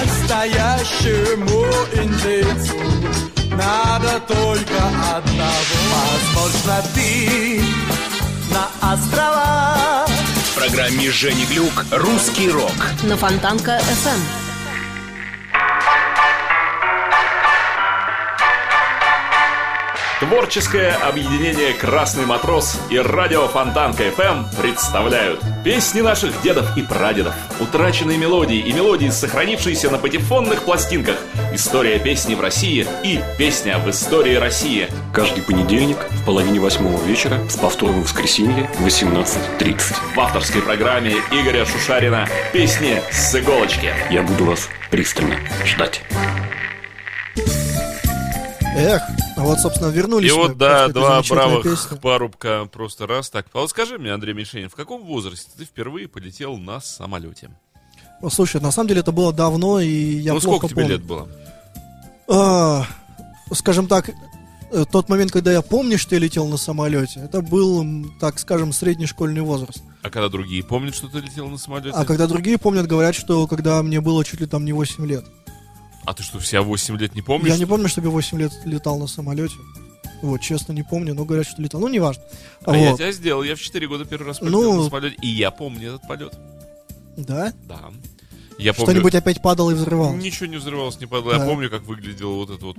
[0.01, 1.65] Настоящему
[1.95, 2.75] индейцу
[3.53, 5.55] надо только одного.
[6.35, 7.63] Возможно, ты
[8.51, 12.75] на острова В программе Жени Глюк «Русский рок».
[13.05, 13.81] На Фонтанка
[20.21, 28.19] Творческое объединение «Красный матрос» и радио Фонтанка FM представляют песни наших дедов и прадедов, утраченные
[28.19, 31.17] мелодии и мелодии, сохранившиеся на патефонных пластинках,
[31.55, 34.89] история песни в России и песня в истории России.
[35.15, 39.81] Каждый понедельник в половине восьмого вечера с повтором в воскресенье в 18.30.
[40.15, 43.95] В авторской программе Игоря Шушарина «Песни с иголочки».
[44.11, 46.03] Я буду вас пристально ждать.
[48.77, 49.03] Эх,
[49.37, 51.97] а вот, собственно, вернулись И мы вот, да, два бравых песни.
[51.97, 53.47] парубка просто раз так.
[53.53, 57.51] А вот скажи мне, Андрей Мишенин, в каком возрасте ты впервые полетел на самолете?
[58.23, 60.91] Ну, Слушай, на самом деле это было давно, и я ну, сколько тебе помню.
[60.91, 61.29] лет было?
[62.29, 62.87] А,
[63.53, 64.11] скажем так,
[64.71, 67.85] э, тот момент, когда я помню, что я летел на самолете, это был,
[68.21, 69.83] так скажем, средний школьный возраст.
[70.03, 71.91] А когда другие помнят, что ты летел на самолете?
[71.93, 75.25] А когда другие помнят, говорят, что когда мне было чуть ли там не 8 лет.
[76.07, 77.51] А ты что, вся 8 лет не помнишь?
[77.53, 79.55] Я не помню, чтобы я 8 лет летал на самолете.
[80.23, 81.81] Вот, честно, не помню, но говорят, что летал.
[81.81, 82.23] Ну, неважно.
[82.65, 82.99] А я Вот.
[82.99, 83.43] тебя сделал.
[83.43, 85.17] Я в 4 года первый раз полетел Ну- на самолете.
[85.23, 86.35] И я помню этот полет.
[87.17, 87.53] Да?
[87.67, 87.91] Да.
[88.59, 88.91] Я помню...
[88.93, 90.23] Что-нибудь опять падало и взрывалось.
[90.23, 91.33] Ничего не взрывалось, не падало.
[91.33, 91.47] Я Да.
[91.47, 92.77] помню, как выглядела вот эта вот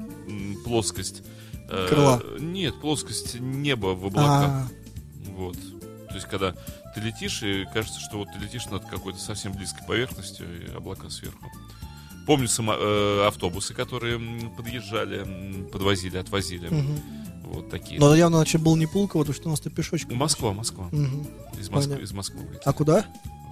[0.63, 1.23] плоскость.
[1.69, 2.21] э, Крыла.
[2.39, 4.43] Нет, плоскость неба в облаках.
[4.49, 4.67] А,
[5.37, 5.55] Вот.
[6.09, 6.53] То есть, когда
[6.93, 11.09] ты летишь, и кажется, что вот ты летишь над какой-то совсем близкой поверхностью, и облака
[11.09, 11.45] сверху.
[12.31, 14.17] Помню само- э, автобусы, которые
[14.55, 16.69] подъезжали, подвозили, отвозили.
[16.69, 16.97] мгм.
[17.43, 17.99] Вот такие.
[17.99, 20.15] Но явно, значит, был не Пулково, потому что у нас-то пешочком.
[20.15, 20.87] Москва, Москва.
[20.93, 21.27] Мгм.
[21.59, 22.03] Из Москвы, Понятно.
[22.03, 22.61] из Москвы улетел.
[22.63, 23.05] А куда?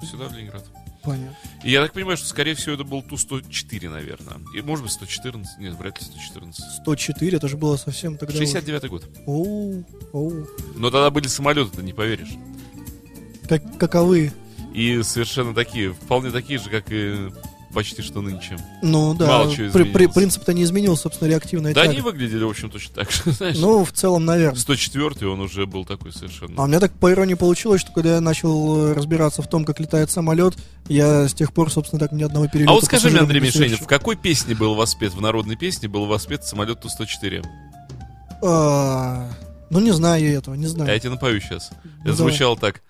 [0.10, 0.65] Сюда, в Ленинград.
[1.04, 1.36] Понятно.
[1.65, 4.38] И я так понимаю, что, скорее всего, это был Ту-104, наверное.
[4.56, 5.58] И, может быть, 114.
[5.60, 6.63] Нет, вряд ли 114.
[6.82, 8.34] 104, это же было совсем тогда...
[8.38, 9.04] 69 год.
[9.26, 10.48] Оу, оу.
[10.76, 12.32] Но тогда были самолеты, ты не поверишь.
[13.50, 14.32] Как, каковы?
[14.74, 17.30] И совершенно такие, вполне такие же, как и
[17.73, 18.58] почти что нынче.
[18.82, 21.91] Ну да, Мало чего при- при- принцип-то не изменился, собственно, реактивная Да, тяга.
[21.93, 23.58] они выглядели, в общем, точно так же, знаешь.
[23.60, 24.60] Ну, в целом, наверное.
[24.60, 26.53] 104 он уже был такой совершенно.
[26.58, 29.65] А у меня так по иронии получилось, что когда я начал э, разбираться в том,
[29.65, 30.55] как летает самолет,
[30.88, 33.77] я с тех пор, собственно, так ни одного перелета А вот скажи мне, Андрей совершил.
[33.86, 37.43] в какой песне был воспет, в народной песне был воспет самолет Ту-104?
[38.41, 39.29] А,
[39.69, 40.91] Ну, не знаю я этого, не А знаю.
[40.91, 41.69] я тебе напою сейчас.
[41.84, 42.82] Ну, Это звучало так.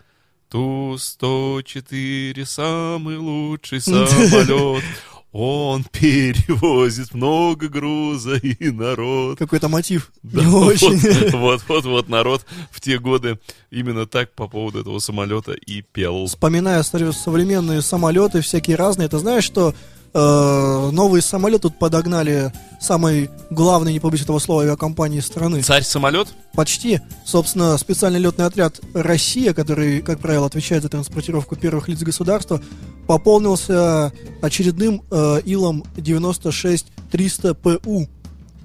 [0.50, 4.84] Ту-104 самый лучший самолет.
[5.32, 9.38] Он перевозит много груза и народ.
[9.38, 10.12] Какой-то мотив.
[10.24, 11.00] Да, не очень.
[11.38, 13.38] Вот, вот, вот народ в те годы
[13.70, 16.26] именно так по поводу этого самолета и пел.
[16.26, 19.76] Вспоминая современные самолеты, всякие разные, ты знаешь, что
[20.14, 25.62] э, новый самолет тут подогнали самой главной, не побоюсь этого слова, авиакомпании страны.
[25.62, 26.30] Царь самолет?
[26.54, 27.02] Почти.
[27.26, 32.62] Собственно, специальный летный отряд «Россия», который, как правило, отвечает за транспортировку первых лиц государства,
[33.08, 38.08] пополнился очередным э, Илом 96-300 ПУ.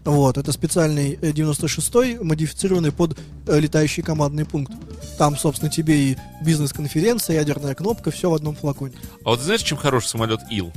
[0.05, 4.73] Вот, это специальный э, 96-й, модифицированный под э, летающий командный пункт.
[5.17, 8.95] Там, собственно, тебе и бизнес-конференция, ядерная кнопка, все в одном флаконе.
[9.25, 10.73] А вот знаешь, чем хорош самолет Ил?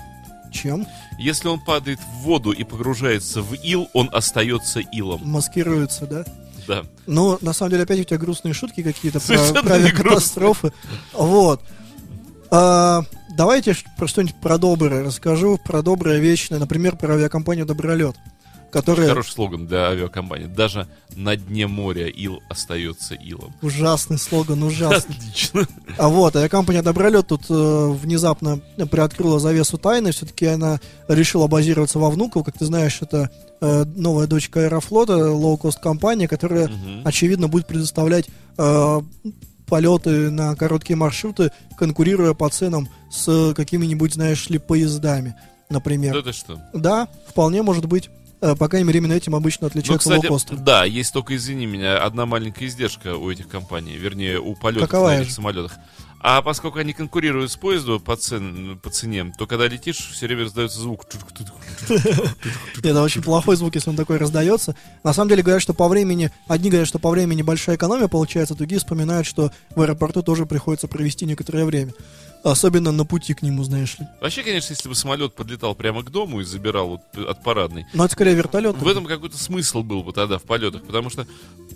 [0.58, 0.88] Чем?
[1.20, 5.22] Если он падает в воду и погружается в ил, он остается илом.
[5.24, 6.26] Маскируется, да?
[6.68, 6.84] Да.
[7.06, 10.74] Ну, на самом деле, опять у тебя грустные шутки какие-то про, авиакатастрофы.
[11.14, 11.62] Вот.
[12.50, 13.04] А,
[13.36, 15.60] давайте про что-нибудь про доброе расскажу.
[15.64, 16.60] Про доброе вечное.
[16.60, 18.16] Например, про авиакомпанию «Добролет»,
[18.72, 19.08] которая...
[19.10, 20.48] Хороший слоган для авиакомпании.
[20.48, 23.54] Даже на дне моря ил остается илом.
[23.62, 25.16] Ужасный слоган, ужасный.
[25.16, 25.68] Отлично.
[25.98, 28.60] А вот, авиакомпания «Добролет» тут э, внезапно
[28.92, 30.12] приоткрыла завесу тайны.
[30.12, 32.44] Все-таки она решила базироваться во Внуково.
[32.44, 33.30] Как ты знаешь, это
[33.62, 37.02] э, новая дочка Аэрофлота, лоу-кост компания, которая Мгм.
[37.06, 38.26] очевидно, будет предоставлять
[38.58, 39.02] э,
[39.66, 45.36] полеты на короткие маршруты, конкурируя по ценам с какими-нибудь, знаешь ли, поездами,
[45.70, 46.14] например.
[46.14, 46.62] Да ты что?
[46.74, 48.10] Да, вполне может быть.
[48.40, 51.98] Э, по крайней мере, именно этим обычно Ну, отличаются кстати, да, есть только, извини меня,
[51.98, 55.74] одна маленькая издержка у этих компаний, вернее, у полетов Какова на этих самолетах.
[56.20, 60.46] А поскольку они конкурируют с поездом по, цен, по цене, то когда летишь, все время
[60.46, 61.06] раздается звук.
[62.84, 64.76] Это очень плохой звук, если он такой раздается.
[65.04, 68.56] На самом деле говорят, что по времени, одни говорят, что по времени большая экономия получается,
[68.56, 71.94] другие вспоминают, что в аэропорту тоже приходится провести некоторое время.
[72.52, 74.06] Особенно на пути к нему, знаешь ли.
[74.22, 78.06] Вообще, конечно, если бы самолет подлетал прямо к дому и забирал вот от парадной, Но
[78.06, 78.76] это скорее вертолет.
[78.78, 81.28] в этом какой-то смысл был бы тогда в полетах, потому что,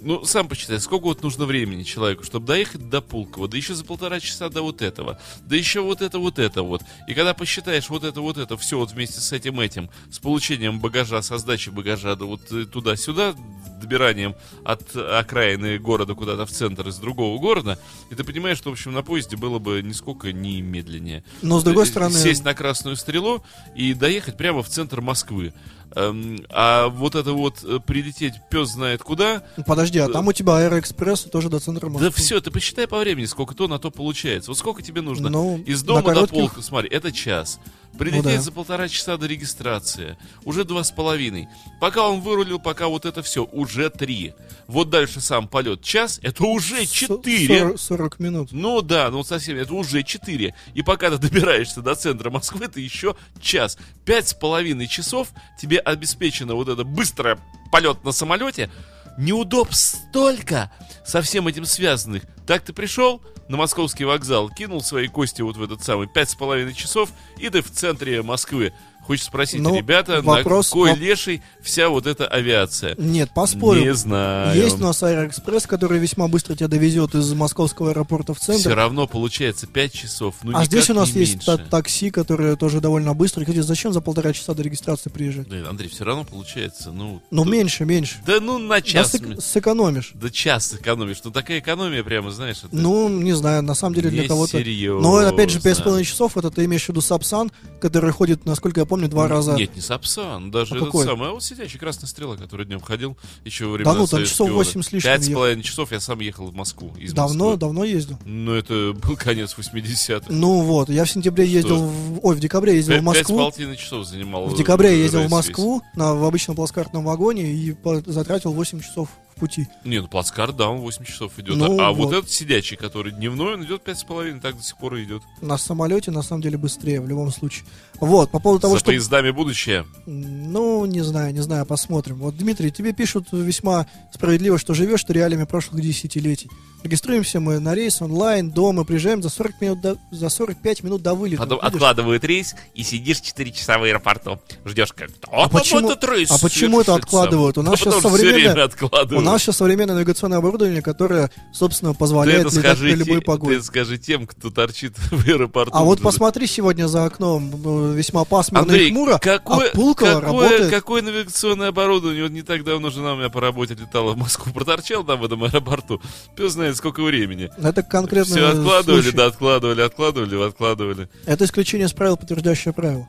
[0.01, 3.85] ну, сам посчитай, сколько вот нужно времени человеку, чтобы доехать до Пулково, да еще за
[3.85, 6.81] полтора часа до вот этого, да еще вот это, вот это вот.
[7.07, 10.79] И когда посчитаешь вот это, вот это, все вот вместе с этим этим, с получением
[10.79, 13.35] багажа, со сдачей багажа, да вот э, туда-сюда
[13.81, 18.73] добиранием от окраины города куда-то в центр из другого города, и ты понимаешь, что, в
[18.73, 21.23] общем, на поезде было бы нисколько не медленнее.
[21.41, 23.43] Но, с другой Э, стороны- Сесть на Красную Стрелу
[23.75, 25.53] и доехать прямо в центр Москвы.
[25.95, 30.55] Эм, А вот это вот э, прилететь пес знает куда, Подожди, а там у тебя
[30.57, 32.09] Аэроэкспресс тоже до центра Москвы.
[32.09, 34.51] да все, ты посчитай по времени, сколько то на то получается.
[34.51, 35.29] Вот сколько тебе нужно?
[35.29, 37.59] Ну, Из дома до коротких- полка, смотри, это час.
[37.97, 38.41] Прилететь Ну да.
[38.41, 40.17] за полтора часа до регистрации.
[40.45, 41.47] Уже два с половиной.
[41.79, 44.33] Пока он вырулил, пока вот это все, уже три.
[44.67, 45.81] Вот дальше сам полет.
[45.83, 47.59] Час, это уже четыре.
[47.59, 48.49] 40, 40 минут.
[48.51, 50.55] Ну да, ну совсем, это уже 4.
[50.73, 53.77] И пока ты добираешься до центра Москвы, это еще час.
[54.05, 55.29] Пять с половиной часов
[55.61, 57.35] тебе обеспечено вот это быстрый
[57.71, 58.69] полет на самолете.
[59.17, 60.71] Неудобств столько
[61.05, 62.23] со всем этим связанных.
[62.47, 66.35] Так ты пришел на московский вокзал, кинул свои кости вот в этот самый пять с
[66.35, 68.73] половиной часов, и ты в центре Москвы.
[69.11, 72.95] Хочешь спросить, Ну, ребята, вопрос- на какой воп- леший вся вот эта авиация?
[72.97, 73.81] Нет, поспорю.
[73.81, 74.55] Не знаю.
[74.57, 78.61] Есть у нас Аэроэкспресс, который весьма быстро тебя довезет из московского аэропорта в центр.
[78.61, 80.35] Все равно получается 5 часов.
[80.43, 83.41] Ну, а здесь у нас есть та- такси, которое тоже довольно быстро.
[83.41, 85.49] Кстати, зачем за полтора часа до регистрации приезжать?
[85.49, 87.21] Да, Андрей, все равно получается, ну...
[87.31, 88.15] Ну, тут- меньше, меньше.
[88.25, 89.13] Да ну на Да час.
[89.13, 90.11] сэк- м- сэкономишь.
[90.13, 91.17] Да час экономишь.
[91.25, 92.69] Ну такая экономия прямо, знаешь, это...
[92.73, 94.55] Ну, не знаю, на самом деле для кого-то...
[94.57, 95.01] Несерьезно.
[95.01, 98.85] Но опять же, 5,5 часов, это ты имеешь в виду Сапсан, который ходит, насколько я
[98.85, 99.53] помню, два раза.
[99.53, 101.05] Нет, не Сапсан, даже А этот какой?
[101.05, 104.49] самый, а вот сидячий Красная Стрела, который днем ходил, еще во времена ну, там часов
[104.51, 107.59] восемь с лишним Пять с половиной часов я сам ехал в Москву из Давно, Москвы.
[107.59, 108.17] давно ездил.
[108.25, 110.25] Ну, это был конец 80-х.
[110.29, 112.25] Ну вот, я в сентябре ездил, в...
[112.25, 113.37] ой, в декабре ездил в Пять пять с Москву.
[113.37, 114.45] половиной часов занимал.
[114.45, 118.53] В декабре я э, ездил в Москву на, в обычном плацкартном вагоне и по- затратил
[118.53, 119.09] 8 часов
[119.41, 119.67] пути.
[119.83, 121.55] Не, ну плацкарт, да, он 8 часов идет.
[121.57, 122.05] Ну, а а вот.
[122.05, 122.13] вот.
[122.13, 125.23] этот сидячий, который дневной, он идет пять с половиной, так до сих пор и идет.
[125.41, 127.65] На самолете, на самом деле, быстрее в любом случае.
[127.99, 128.87] Вот, по поводу того, За что...
[128.87, 129.85] поездами будущее.
[130.05, 132.17] Ну, не знаю, не знаю, посмотрим.
[132.17, 136.49] Вот, Дмитрий, тебе пишут весьма справедливо, что живешь ты реалиями прошлых десятилетий.
[136.83, 141.13] Регистрируемся мы на рейс онлайн, дома, приезжаем за 40 минут до, за 45 минут до
[141.13, 141.43] вылета.
[141.43, 141.73] Потом Видишь?
[141.75, 144.39] откладывают рейс и сидишь 4 часа в аэропорту.
[144.65, 147.59] Ждешь как А почему, а почему это откладывают?
[147.59, 148.67] У нас сейчас современное,
[149.11, 153.57] у нас сейчас современное навигационное оборудование, которое, собственно, позволяет летать скажи, при любой погоде.
[153.57, 155.71] ты скажи тем, кто торчит в аэропорту.
[155.73, 156.05] А вот Да.
[156.05, 160.69] посмотри сегодня за окном э, весьма пасмурно Андрей, и хмуро, какое, а Пулково какое, работает.
[160.69, 162.23] какое навигационное оборудование?
[162.23, 165.25] Вот не так давно жена у меня по работе летала в Москву, проторчал там в
[165.25, 166.01] этом аэропорту.
[166.35, 167.49] Пес знает, сколько времени.
[167.57, 169.17] Это конкретно Все откладывали, случай.
[169.17, 171.09] да, откладывали, откладывали, откладывали.
[171.25, 173.07] Это исключение из правил, подтверждающее правило.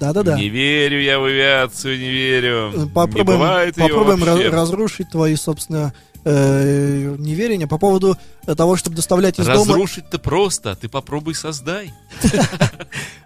[0.00, 0.36] Да-да-да.
[0.36, 2.72] Не верю я в авиацию, не верю.
[2.76, 4.48] не Попробуем, ее попробуем вообще.
[4.48, 5.92] разрушить твои, собственно,
[6.24, 9.58] э, неверия по поводу э, того, чтобы доставлять из дома.
[9.58, 11.92] Разрушить-то просто, ты попробуй создай.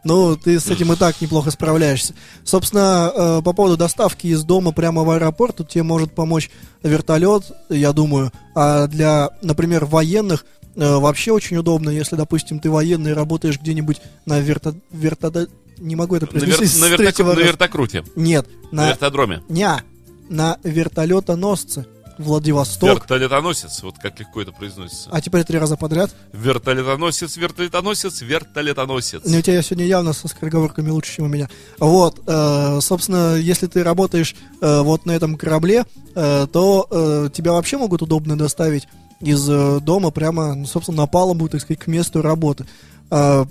[0.05, 2.15] Ну, ты с этим и так неплохо справляешься.
[2.43, 6.51] Собственно, э, по поводу доставки из дома прямо в аэропорт, тут тебе может помочь
[6.83, 8.33] вертолет, я думаю.
[8.57, 10.45] А для, например, военных
[10.75, 14.75] вообще очень удобно, если, допустим, ты военный, работаешь где-нибудь на верто...
[14.91, 15.49] верто-
[15.83, 18.05] Не могу это На, вер- произнести на с вертоку- третьего на вертокруте.
[18.17, 18.89] Нет, На на...
[18.91, 19.43] вертодроме.
[19.49, 19.83] Ня,
[20.29, 21.87] на вертолетоносце
[22.19, 22.89] Владивосток.
[22.91, 25.09] Вертолетоносец, вот как легко это произносится.
[25.11, 26.15] А теперь три раза подряд.
[26.33, 29.23] Вертолетоносец, вертолетоносец, вертолетоносец.
[29.25, 31.49] Ну, у тебя сегодня явно со скороговорками лучше, чем у меня.
[31.79, 37.53] Вот, э, собственно, если ты работаешь э, вот на этом корабле, э, то э, тебя
[37.53, 38.87] вообще могут удобно доставить
[39.21, 42.67] из э, дома прямо, ну, собственно, на палубу, так сказать, к месту работы.
[43.11, 43.47] Э,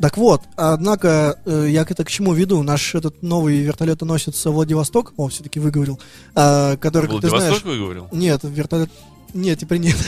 [0.00, 2.62] так вот, однако, э, я это к чему веду?
[2.62, 5.98] Наш этот новый вертолетоносец Владивосток, о, все-таки выговорил,
[6.34, 7.62] э, который, как ты Владивосток знаешь...
[7.62, 8.08] выговорил?
[8.12, 8.90] Нет, вертолет...
[9.32, 9.96] Нет, теперь нет.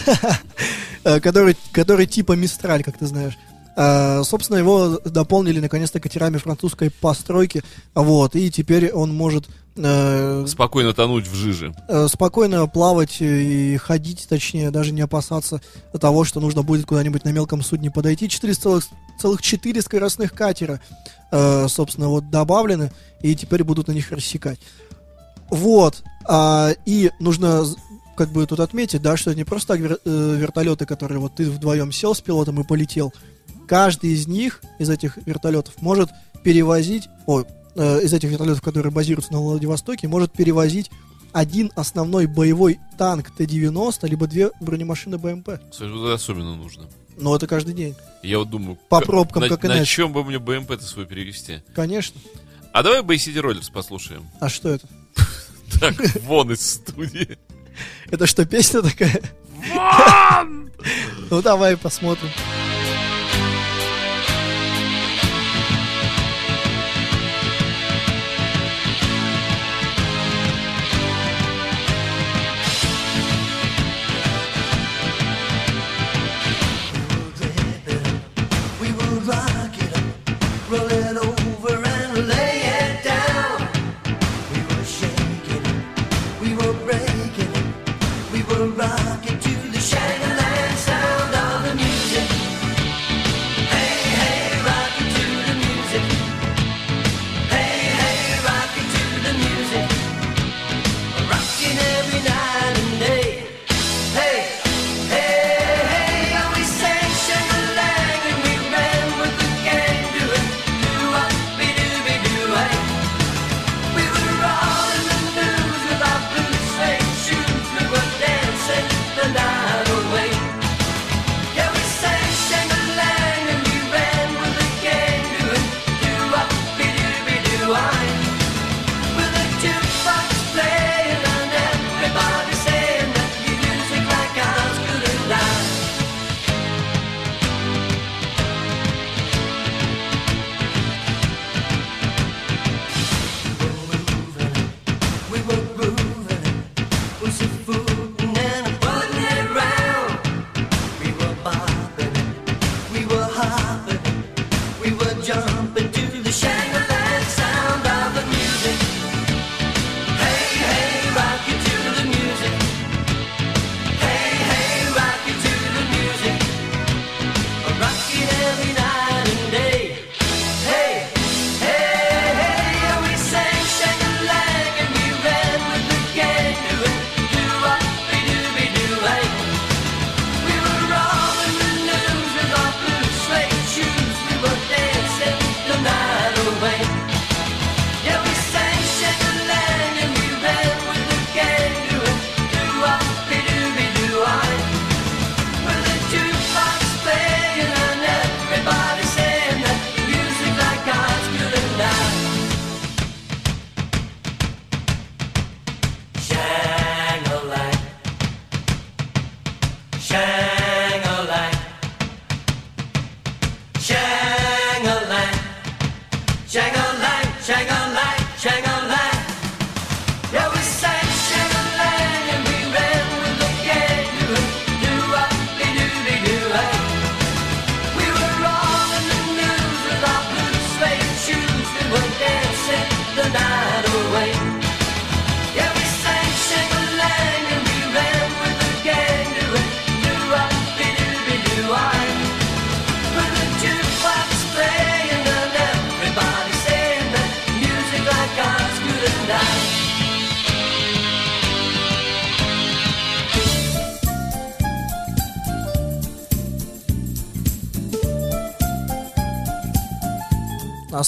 [1.05, 3.35] Э, который, который типа Мистраль, как ты знаешь.
[3.77, 7.63] Э, Собственно, его дополнили наконец-то катерами французской постройки.
[7.95, 9.49] Вот, и теперь он может
[9.85, 11.75] э, Спокойно тонуть в жиже.
[11.89, 15.61] э, спокойно плавать и ходить, точнее, даже не опасаться
[16.01, 18.29] того, что нужно будет куда-нибудь на мелком судне подойти.
[18.29, 18.85] 4 целых,
[19.21, 20.81] целых 4 скоростных катера,
[21.31, 24.59] э, собственно, вот добавлены, и теперь будут на них рассекать.
[25.51, 27.65] Вот, а, и нужно
[28.17, 31.37] как бы тут отметить, да, что это не просто так вер- э, вертолеты, которые вот
[31.37, 33.15] ты вдвоем сел с пилотом и полетел.
[33.69, 36.11] Каждый из них, из этих вертолетов, может
[36.43, 37.45] перевозить, ой,
[37.79, 40.91] э, из этих вертолетов, которые базируются на Владивостоке, может перевозить
[41.33, 45.49] один основной боевой танк Т-90, либо две бронемашины БМП.
[45.49, 46.85] Вот это особенно нужно.
[47.17, 47.95] Но это каждый день.
[48.23, 49.85] Я вот думаю, По пробкам, на, как на иначе.
[49.91, 51.63] чем бы мне БМП-то свой перевести?
[51.75, 52.21] Конечно.
[52.73, 54.25] А давай City Rollers послушаем.
[54.41, 54.87] А что это?
[55.81, 57.39] Так, вон из студии.
[58.11, 59.21] Это что, песня такая?
[61.31, 62.31] Ну давай посмотрим.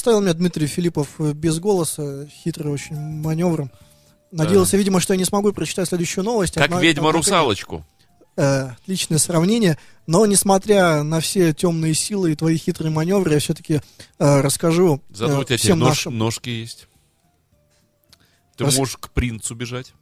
[0.00, 3.70] Оставил меня Дмитрий Филиппов э, без голоса, хитрый очень маневром.
[4.32, 6.54] Надеялся, видимо, что я не смогу прочитать следующую новость.
[6.54, 7.84] Как Однако- ведьма однако русалочку.
[8.38, 9.76] э, отличное сравнение.
[10.06, 13.82] Но несмотря на все темные силы и твои хитрые маневры, я все-таки
[14.18, 16.16] расскажу Зато э, у тебя теперь всем нож- нашим.
[16.16, 16.88] ножки есть.
[18.56, 19.92] Ты Рас- можешь к принцу бежать.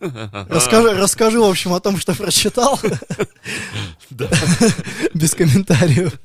[0.00, 2.78] Расскажи, расскажу, в общем, о том, что прочитал.
[5.14, 6.18] Без комментариев.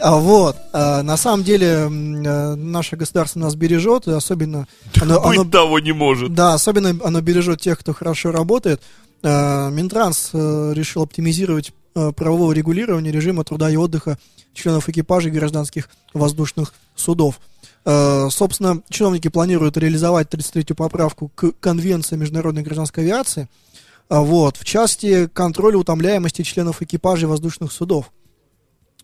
[0.00, 4.66] А вот, а, на самом деле, э, наше государство нас бережет, и особенно...
[5.00, 6.34] Оно, оно- того не может.
[6.34, 8.80] да, особенно оно бережет тех, кто хорошо работает.
[9.22, 14.18] Э, Минтранс э, решил оптимизировать э, правового регулирования режима труда и отдыха
[14.54, 17.40] членов экипажей гражданских воздушных судов.
[17.84, 23.48] Э, Собственно, чиновники планируют реализовать 33-ю поправку к Конвенции международной гражданской авиации,
[24.08, 28.10] а, вот, в части контроля утомляемости членов экипажей воздушных судов.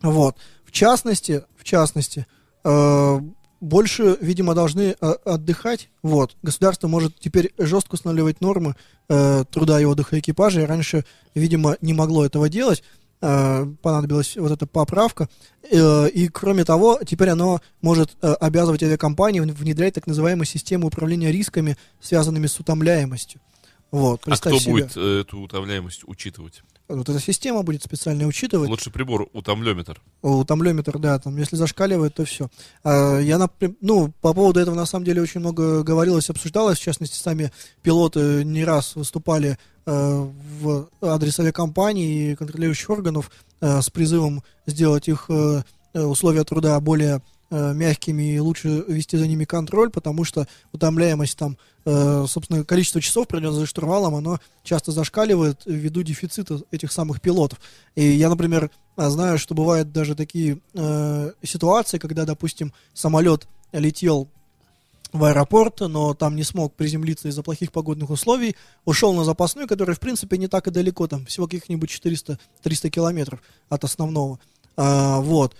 [0.01, 0.37] Вот.
[0.65, 2.27] В частности, в частности,
[2.63, 3.19] э,
[3.59, 5.89] больше, видимо, должны э, отдыхать.
[6.03, 6.35] Вот.
[6.43, 8.75] Государство может теперь жестко устанавливать нормы
[9.09, 10.65] э, труда и отдыха экипажей.
[10.65, 12.83] Раньше, видимо, не могло этого делать.
[13.19, 15.27] Э, понадобилась вот эта поправка.
[15.71, 21.31] Э, и, кроме того, теперь оно может э, обязывать авиакомпании внедрять так называемую систему управления
[21.31, 23.41] рисками, связанными с утомляемостью.
[23.89, 24.71] Вот, А кто себе.
[24.71, 26.61] будет э, эту утомляемость учитывать?
[26.89, 28.69] Вот эта система будет специально учитывать.
[28.69, 30.01] Лучший прибор утомлеметр.
[30.21, 32.49] Утомлеметр, да, там, если зашкаливает, то все.
[32.85, 37.17] я, напри- ну, по поводу этого, на самом деле, очень много говорилось, обсуждалось, в частности,
[37.17, 40.27] сами пилоты не раз выступали э,
[40.61, 43.31] в адрес авиакомпаний и контролирующих органов
[43.61, 45.63] э, с призывом сделать их э,
[45.93, 51.37] э, условия труда более э, мягкими и лучше вести за ними контроль, потому что утомляемость
[51.37, 57.21] там, э, собственно, количество часов, проведенных за штурвалом, оно часто зашкаливает ввиду дефицита этих самых
[57.21, 57.59] пилотов.
[57.95, 64.27] И я, например, а, знаю, что бывают даже такие э, ситуации, когда, допустим, самолет летел
[65.13, 69.95] в аэропорт, но там не смог приземлиться из-за плохих погодных условий, ушел на запасной, который,
[69.95, 74.39] в принципе, не так и далеко, там всего каких-нибудь 400-300 километров от основного.
[74.75, 75.55] А, вот.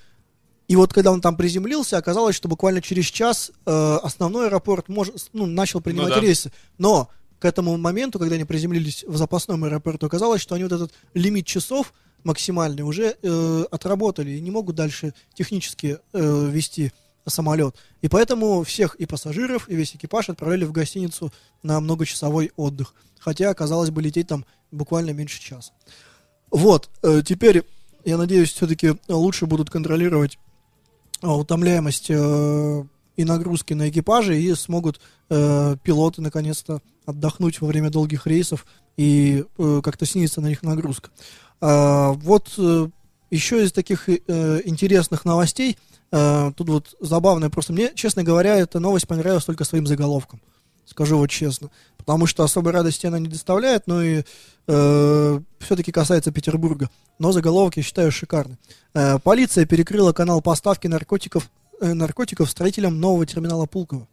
[0.67, 5.09] И вот когда он там приземлился, оказалось, что буквально через час э, основной аэропорт мож,
[5.31, 6.19] ну, начал принимать да.
[6.19, 6.51] рейсы.
[6.77, 7.09] Но
[7.39, 11.45] к этому моменту, когда они приземлились в запасном аэропорту, оказалось, что они вот этот лимит
[11.45, 11.93] часов
[12.23, 16.91] максимальный уже э, отработали и не могут дальше технически э, вести
[17.25, 17.75] самолет.
[18.01, 21.31] И поэтому всех и пассажиров, и весь экипаж отправляли в гостиницу
[21.63, 22.93] на многочасовой отдых.
[23.19, 25.71] Хотя, казалось бы, лететь там буквально меньше часа.
[26.51, 27.63] Вот, э, теперь,
[28.03, 30.37] я надеюсь, все-таки лучше будут контролировать
[31.21, 32.83] утомляемость э,
[33.15, 34.99] и нагрузки на экипаже, и смогут
[35.29, 38.65] э, пилоты наконец-то отдохнуть во время долгих рейсов
[38.95, 41.09] и э, как-то снизится на них нагрузка.
[41.59, 42.87] А, вот э,
[43.31, 45.77] еще из таких э, интересных новостей,
[46.11, 50.39] э, тут вот забавное, просто мне, честно говоря, эта новость понравилась только своим заголовком.
[50.87, 51.69] Скажу вот честно.
[51.97, 54.23] Потому что особой радости она не доставляет, но и
[54.67, 56.89] э, все-таки касается Петербурга.
[57.19, 58.57] Но заголовок я считаю шикарный.
[58.93, 61.49] Э, полиция перекрыла канал поставки наркотиков,
[61.81, 64.07] э, наркотиков строителям нового терминала Пулково.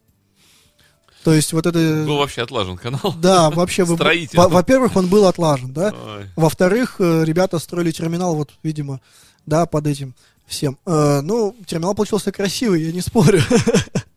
[1.23, 1.79] То есть вот это...
[2.05, 3.15] Был вообще отлажен канал.
[3.19, 4.37] Да, вообще, Строитель.
[4.37, 5.93] во- во-первых, он был отлажен, да?
[6.35, 8.99] Во-вторых, э, ребята строили терминал, вот, видимо,
[9.45, 10.13] да, под этим
[10.45, 10.77] всем.
[10.85, 13.41] Э, ну, терминал получился красивый, я не спорю.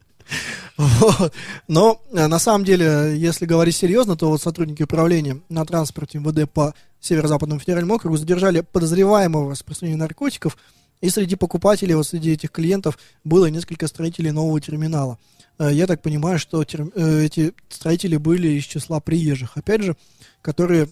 [0.79, 1.33] Вот.
[1.67, 6.49] Но э, на самом деле, если говорить серьезно, то вот сотрудники управления на транспорте МВД
[6.51, 10.57] по Северо-Западному федеральному округу задержали подозреваемого в распространении наркотиков,
[11.01, 15.19] и среди покупателей, вот среди этих клиентов, было несколько строителей нового терминала.
[15.59, 19.97] Э, Я так понимаю, что терм- э, эти строители были из числа приезжих, опять же,
[20.43, 20.89] которые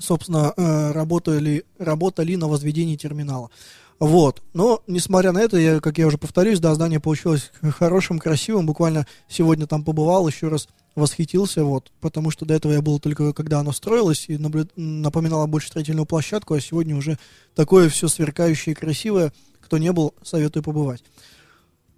[0.00, 0.52] собственно,
[0.92, 3.50] работали, работали на возведении терминала.
[4.00, 4.42] Вот.
[4.52, 8.66] Но, несмотря на это, я, как я уже повторюсь, да, здание получилось хорошим, красивым.
[8.66, 13.32] Буквально сегодня там побывал, еще раз восхитился, вот, потому что до этого я был только
[13.32, 17.18] когда оно строилось и наблю- напоминало больше строительную площадку, а сегодня уже
[17.54, 19.32] такое все сверкающее и красивое.
[19.60, 21.02] Кто не был, советую побывать.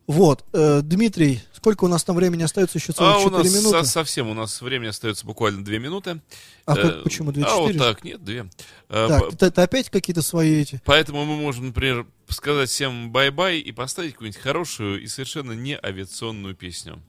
[0.06, 2.78] Вот, э, Дмитрий, сколько у нас там времени остается?
[2.78, 3.84] Еще целых А у 4 нас минуты.
[3.84, 6.20] со- совсем, у нас времени остается буквально 2 минуты.
[6.64, 8.46] А Э, как- почему две, А вот так, нет, 2.
[8.88, 10.80] Так, это, это опять какие-то свои эти?
[10.84, 16.54] Поэтому мы можем, например, сказать всем bye-bye и поставить какую-нибудь хорошую и совершенно не авиационную
[16.54, 17.02] песню.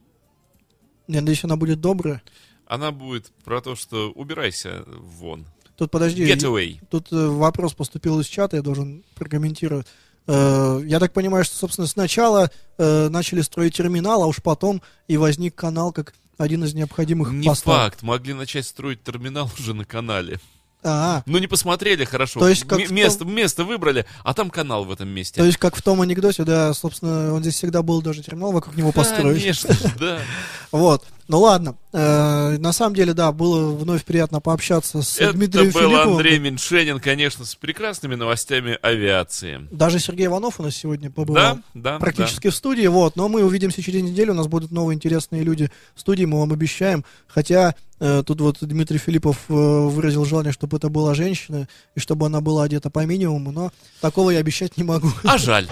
[1.07, 2.23] Я надеюсь, она будет добрая.
[2.65, 5.45] Она будет про то, что убирайся вон.
[5.77, 6.25] Тут подожди.
[6.25, 6.79] Get away.
[6.89, 9.85] Тут э, вопрос поступил из чата, я должен прокомментировать.
[10.28, 15.17] Э, я так понимаю, что, собственно, сначала э, начали строить терминал, а уж потом и
[15.17, 17.82] возник канал как один из необходимых Не поставок.
[17.93, 20.39] факт, могли начать строить терминал уже на канале.
[20.84, 22.39] А, Ну, не посмотрели хорошо.
[22.39, 25.39] То есть как М- в том- место, место выбрали, а там канал в этом месте.
[25.41, 28.75] то есть как в том анекдоте, да, собственно, он здесь всегда был, даже терминал вокруг
[28.78, 29.39] него построить.
[29.41, 30.19] Конечно, да.
[30.71, 31.03] Вот.
[31.28, 31.75] Ну ладно.
[31.91, 36.17] Э, на самом деле, да, было вновь приятно пообщаться с Это Дмитрием был Филипповым.
[36.17, 39.67] Андрей Меньшенин, конечно, с прекрасными новостями авиации.
[39.71, 41.55] Даже Сергей Иванов у нас сегодня побывал.
[41.73, 43.15] Да, да, Практически в студии, вот.
[43.15, 46.53] Но мы увидимся через неделю, у нас будут новые интересные люди в студии, мы вам
[46.53, 47.03] обещаем.
[47.28, 52.28] Хотя э, тут вот Дмитрий Филиппов э, выразил желание, чтобы это была женщина, и чтобы
[52.28, 55.11] она была одета по минимуму, но такого я обещать не могу.
[55.23, 55.67] А жаль.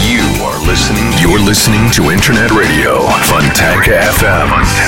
[0.00, 1.12] You are listening.
[1.20, 3.02] You're listening to Internet Radio.
[3.26, 4.87] Fontanka FM.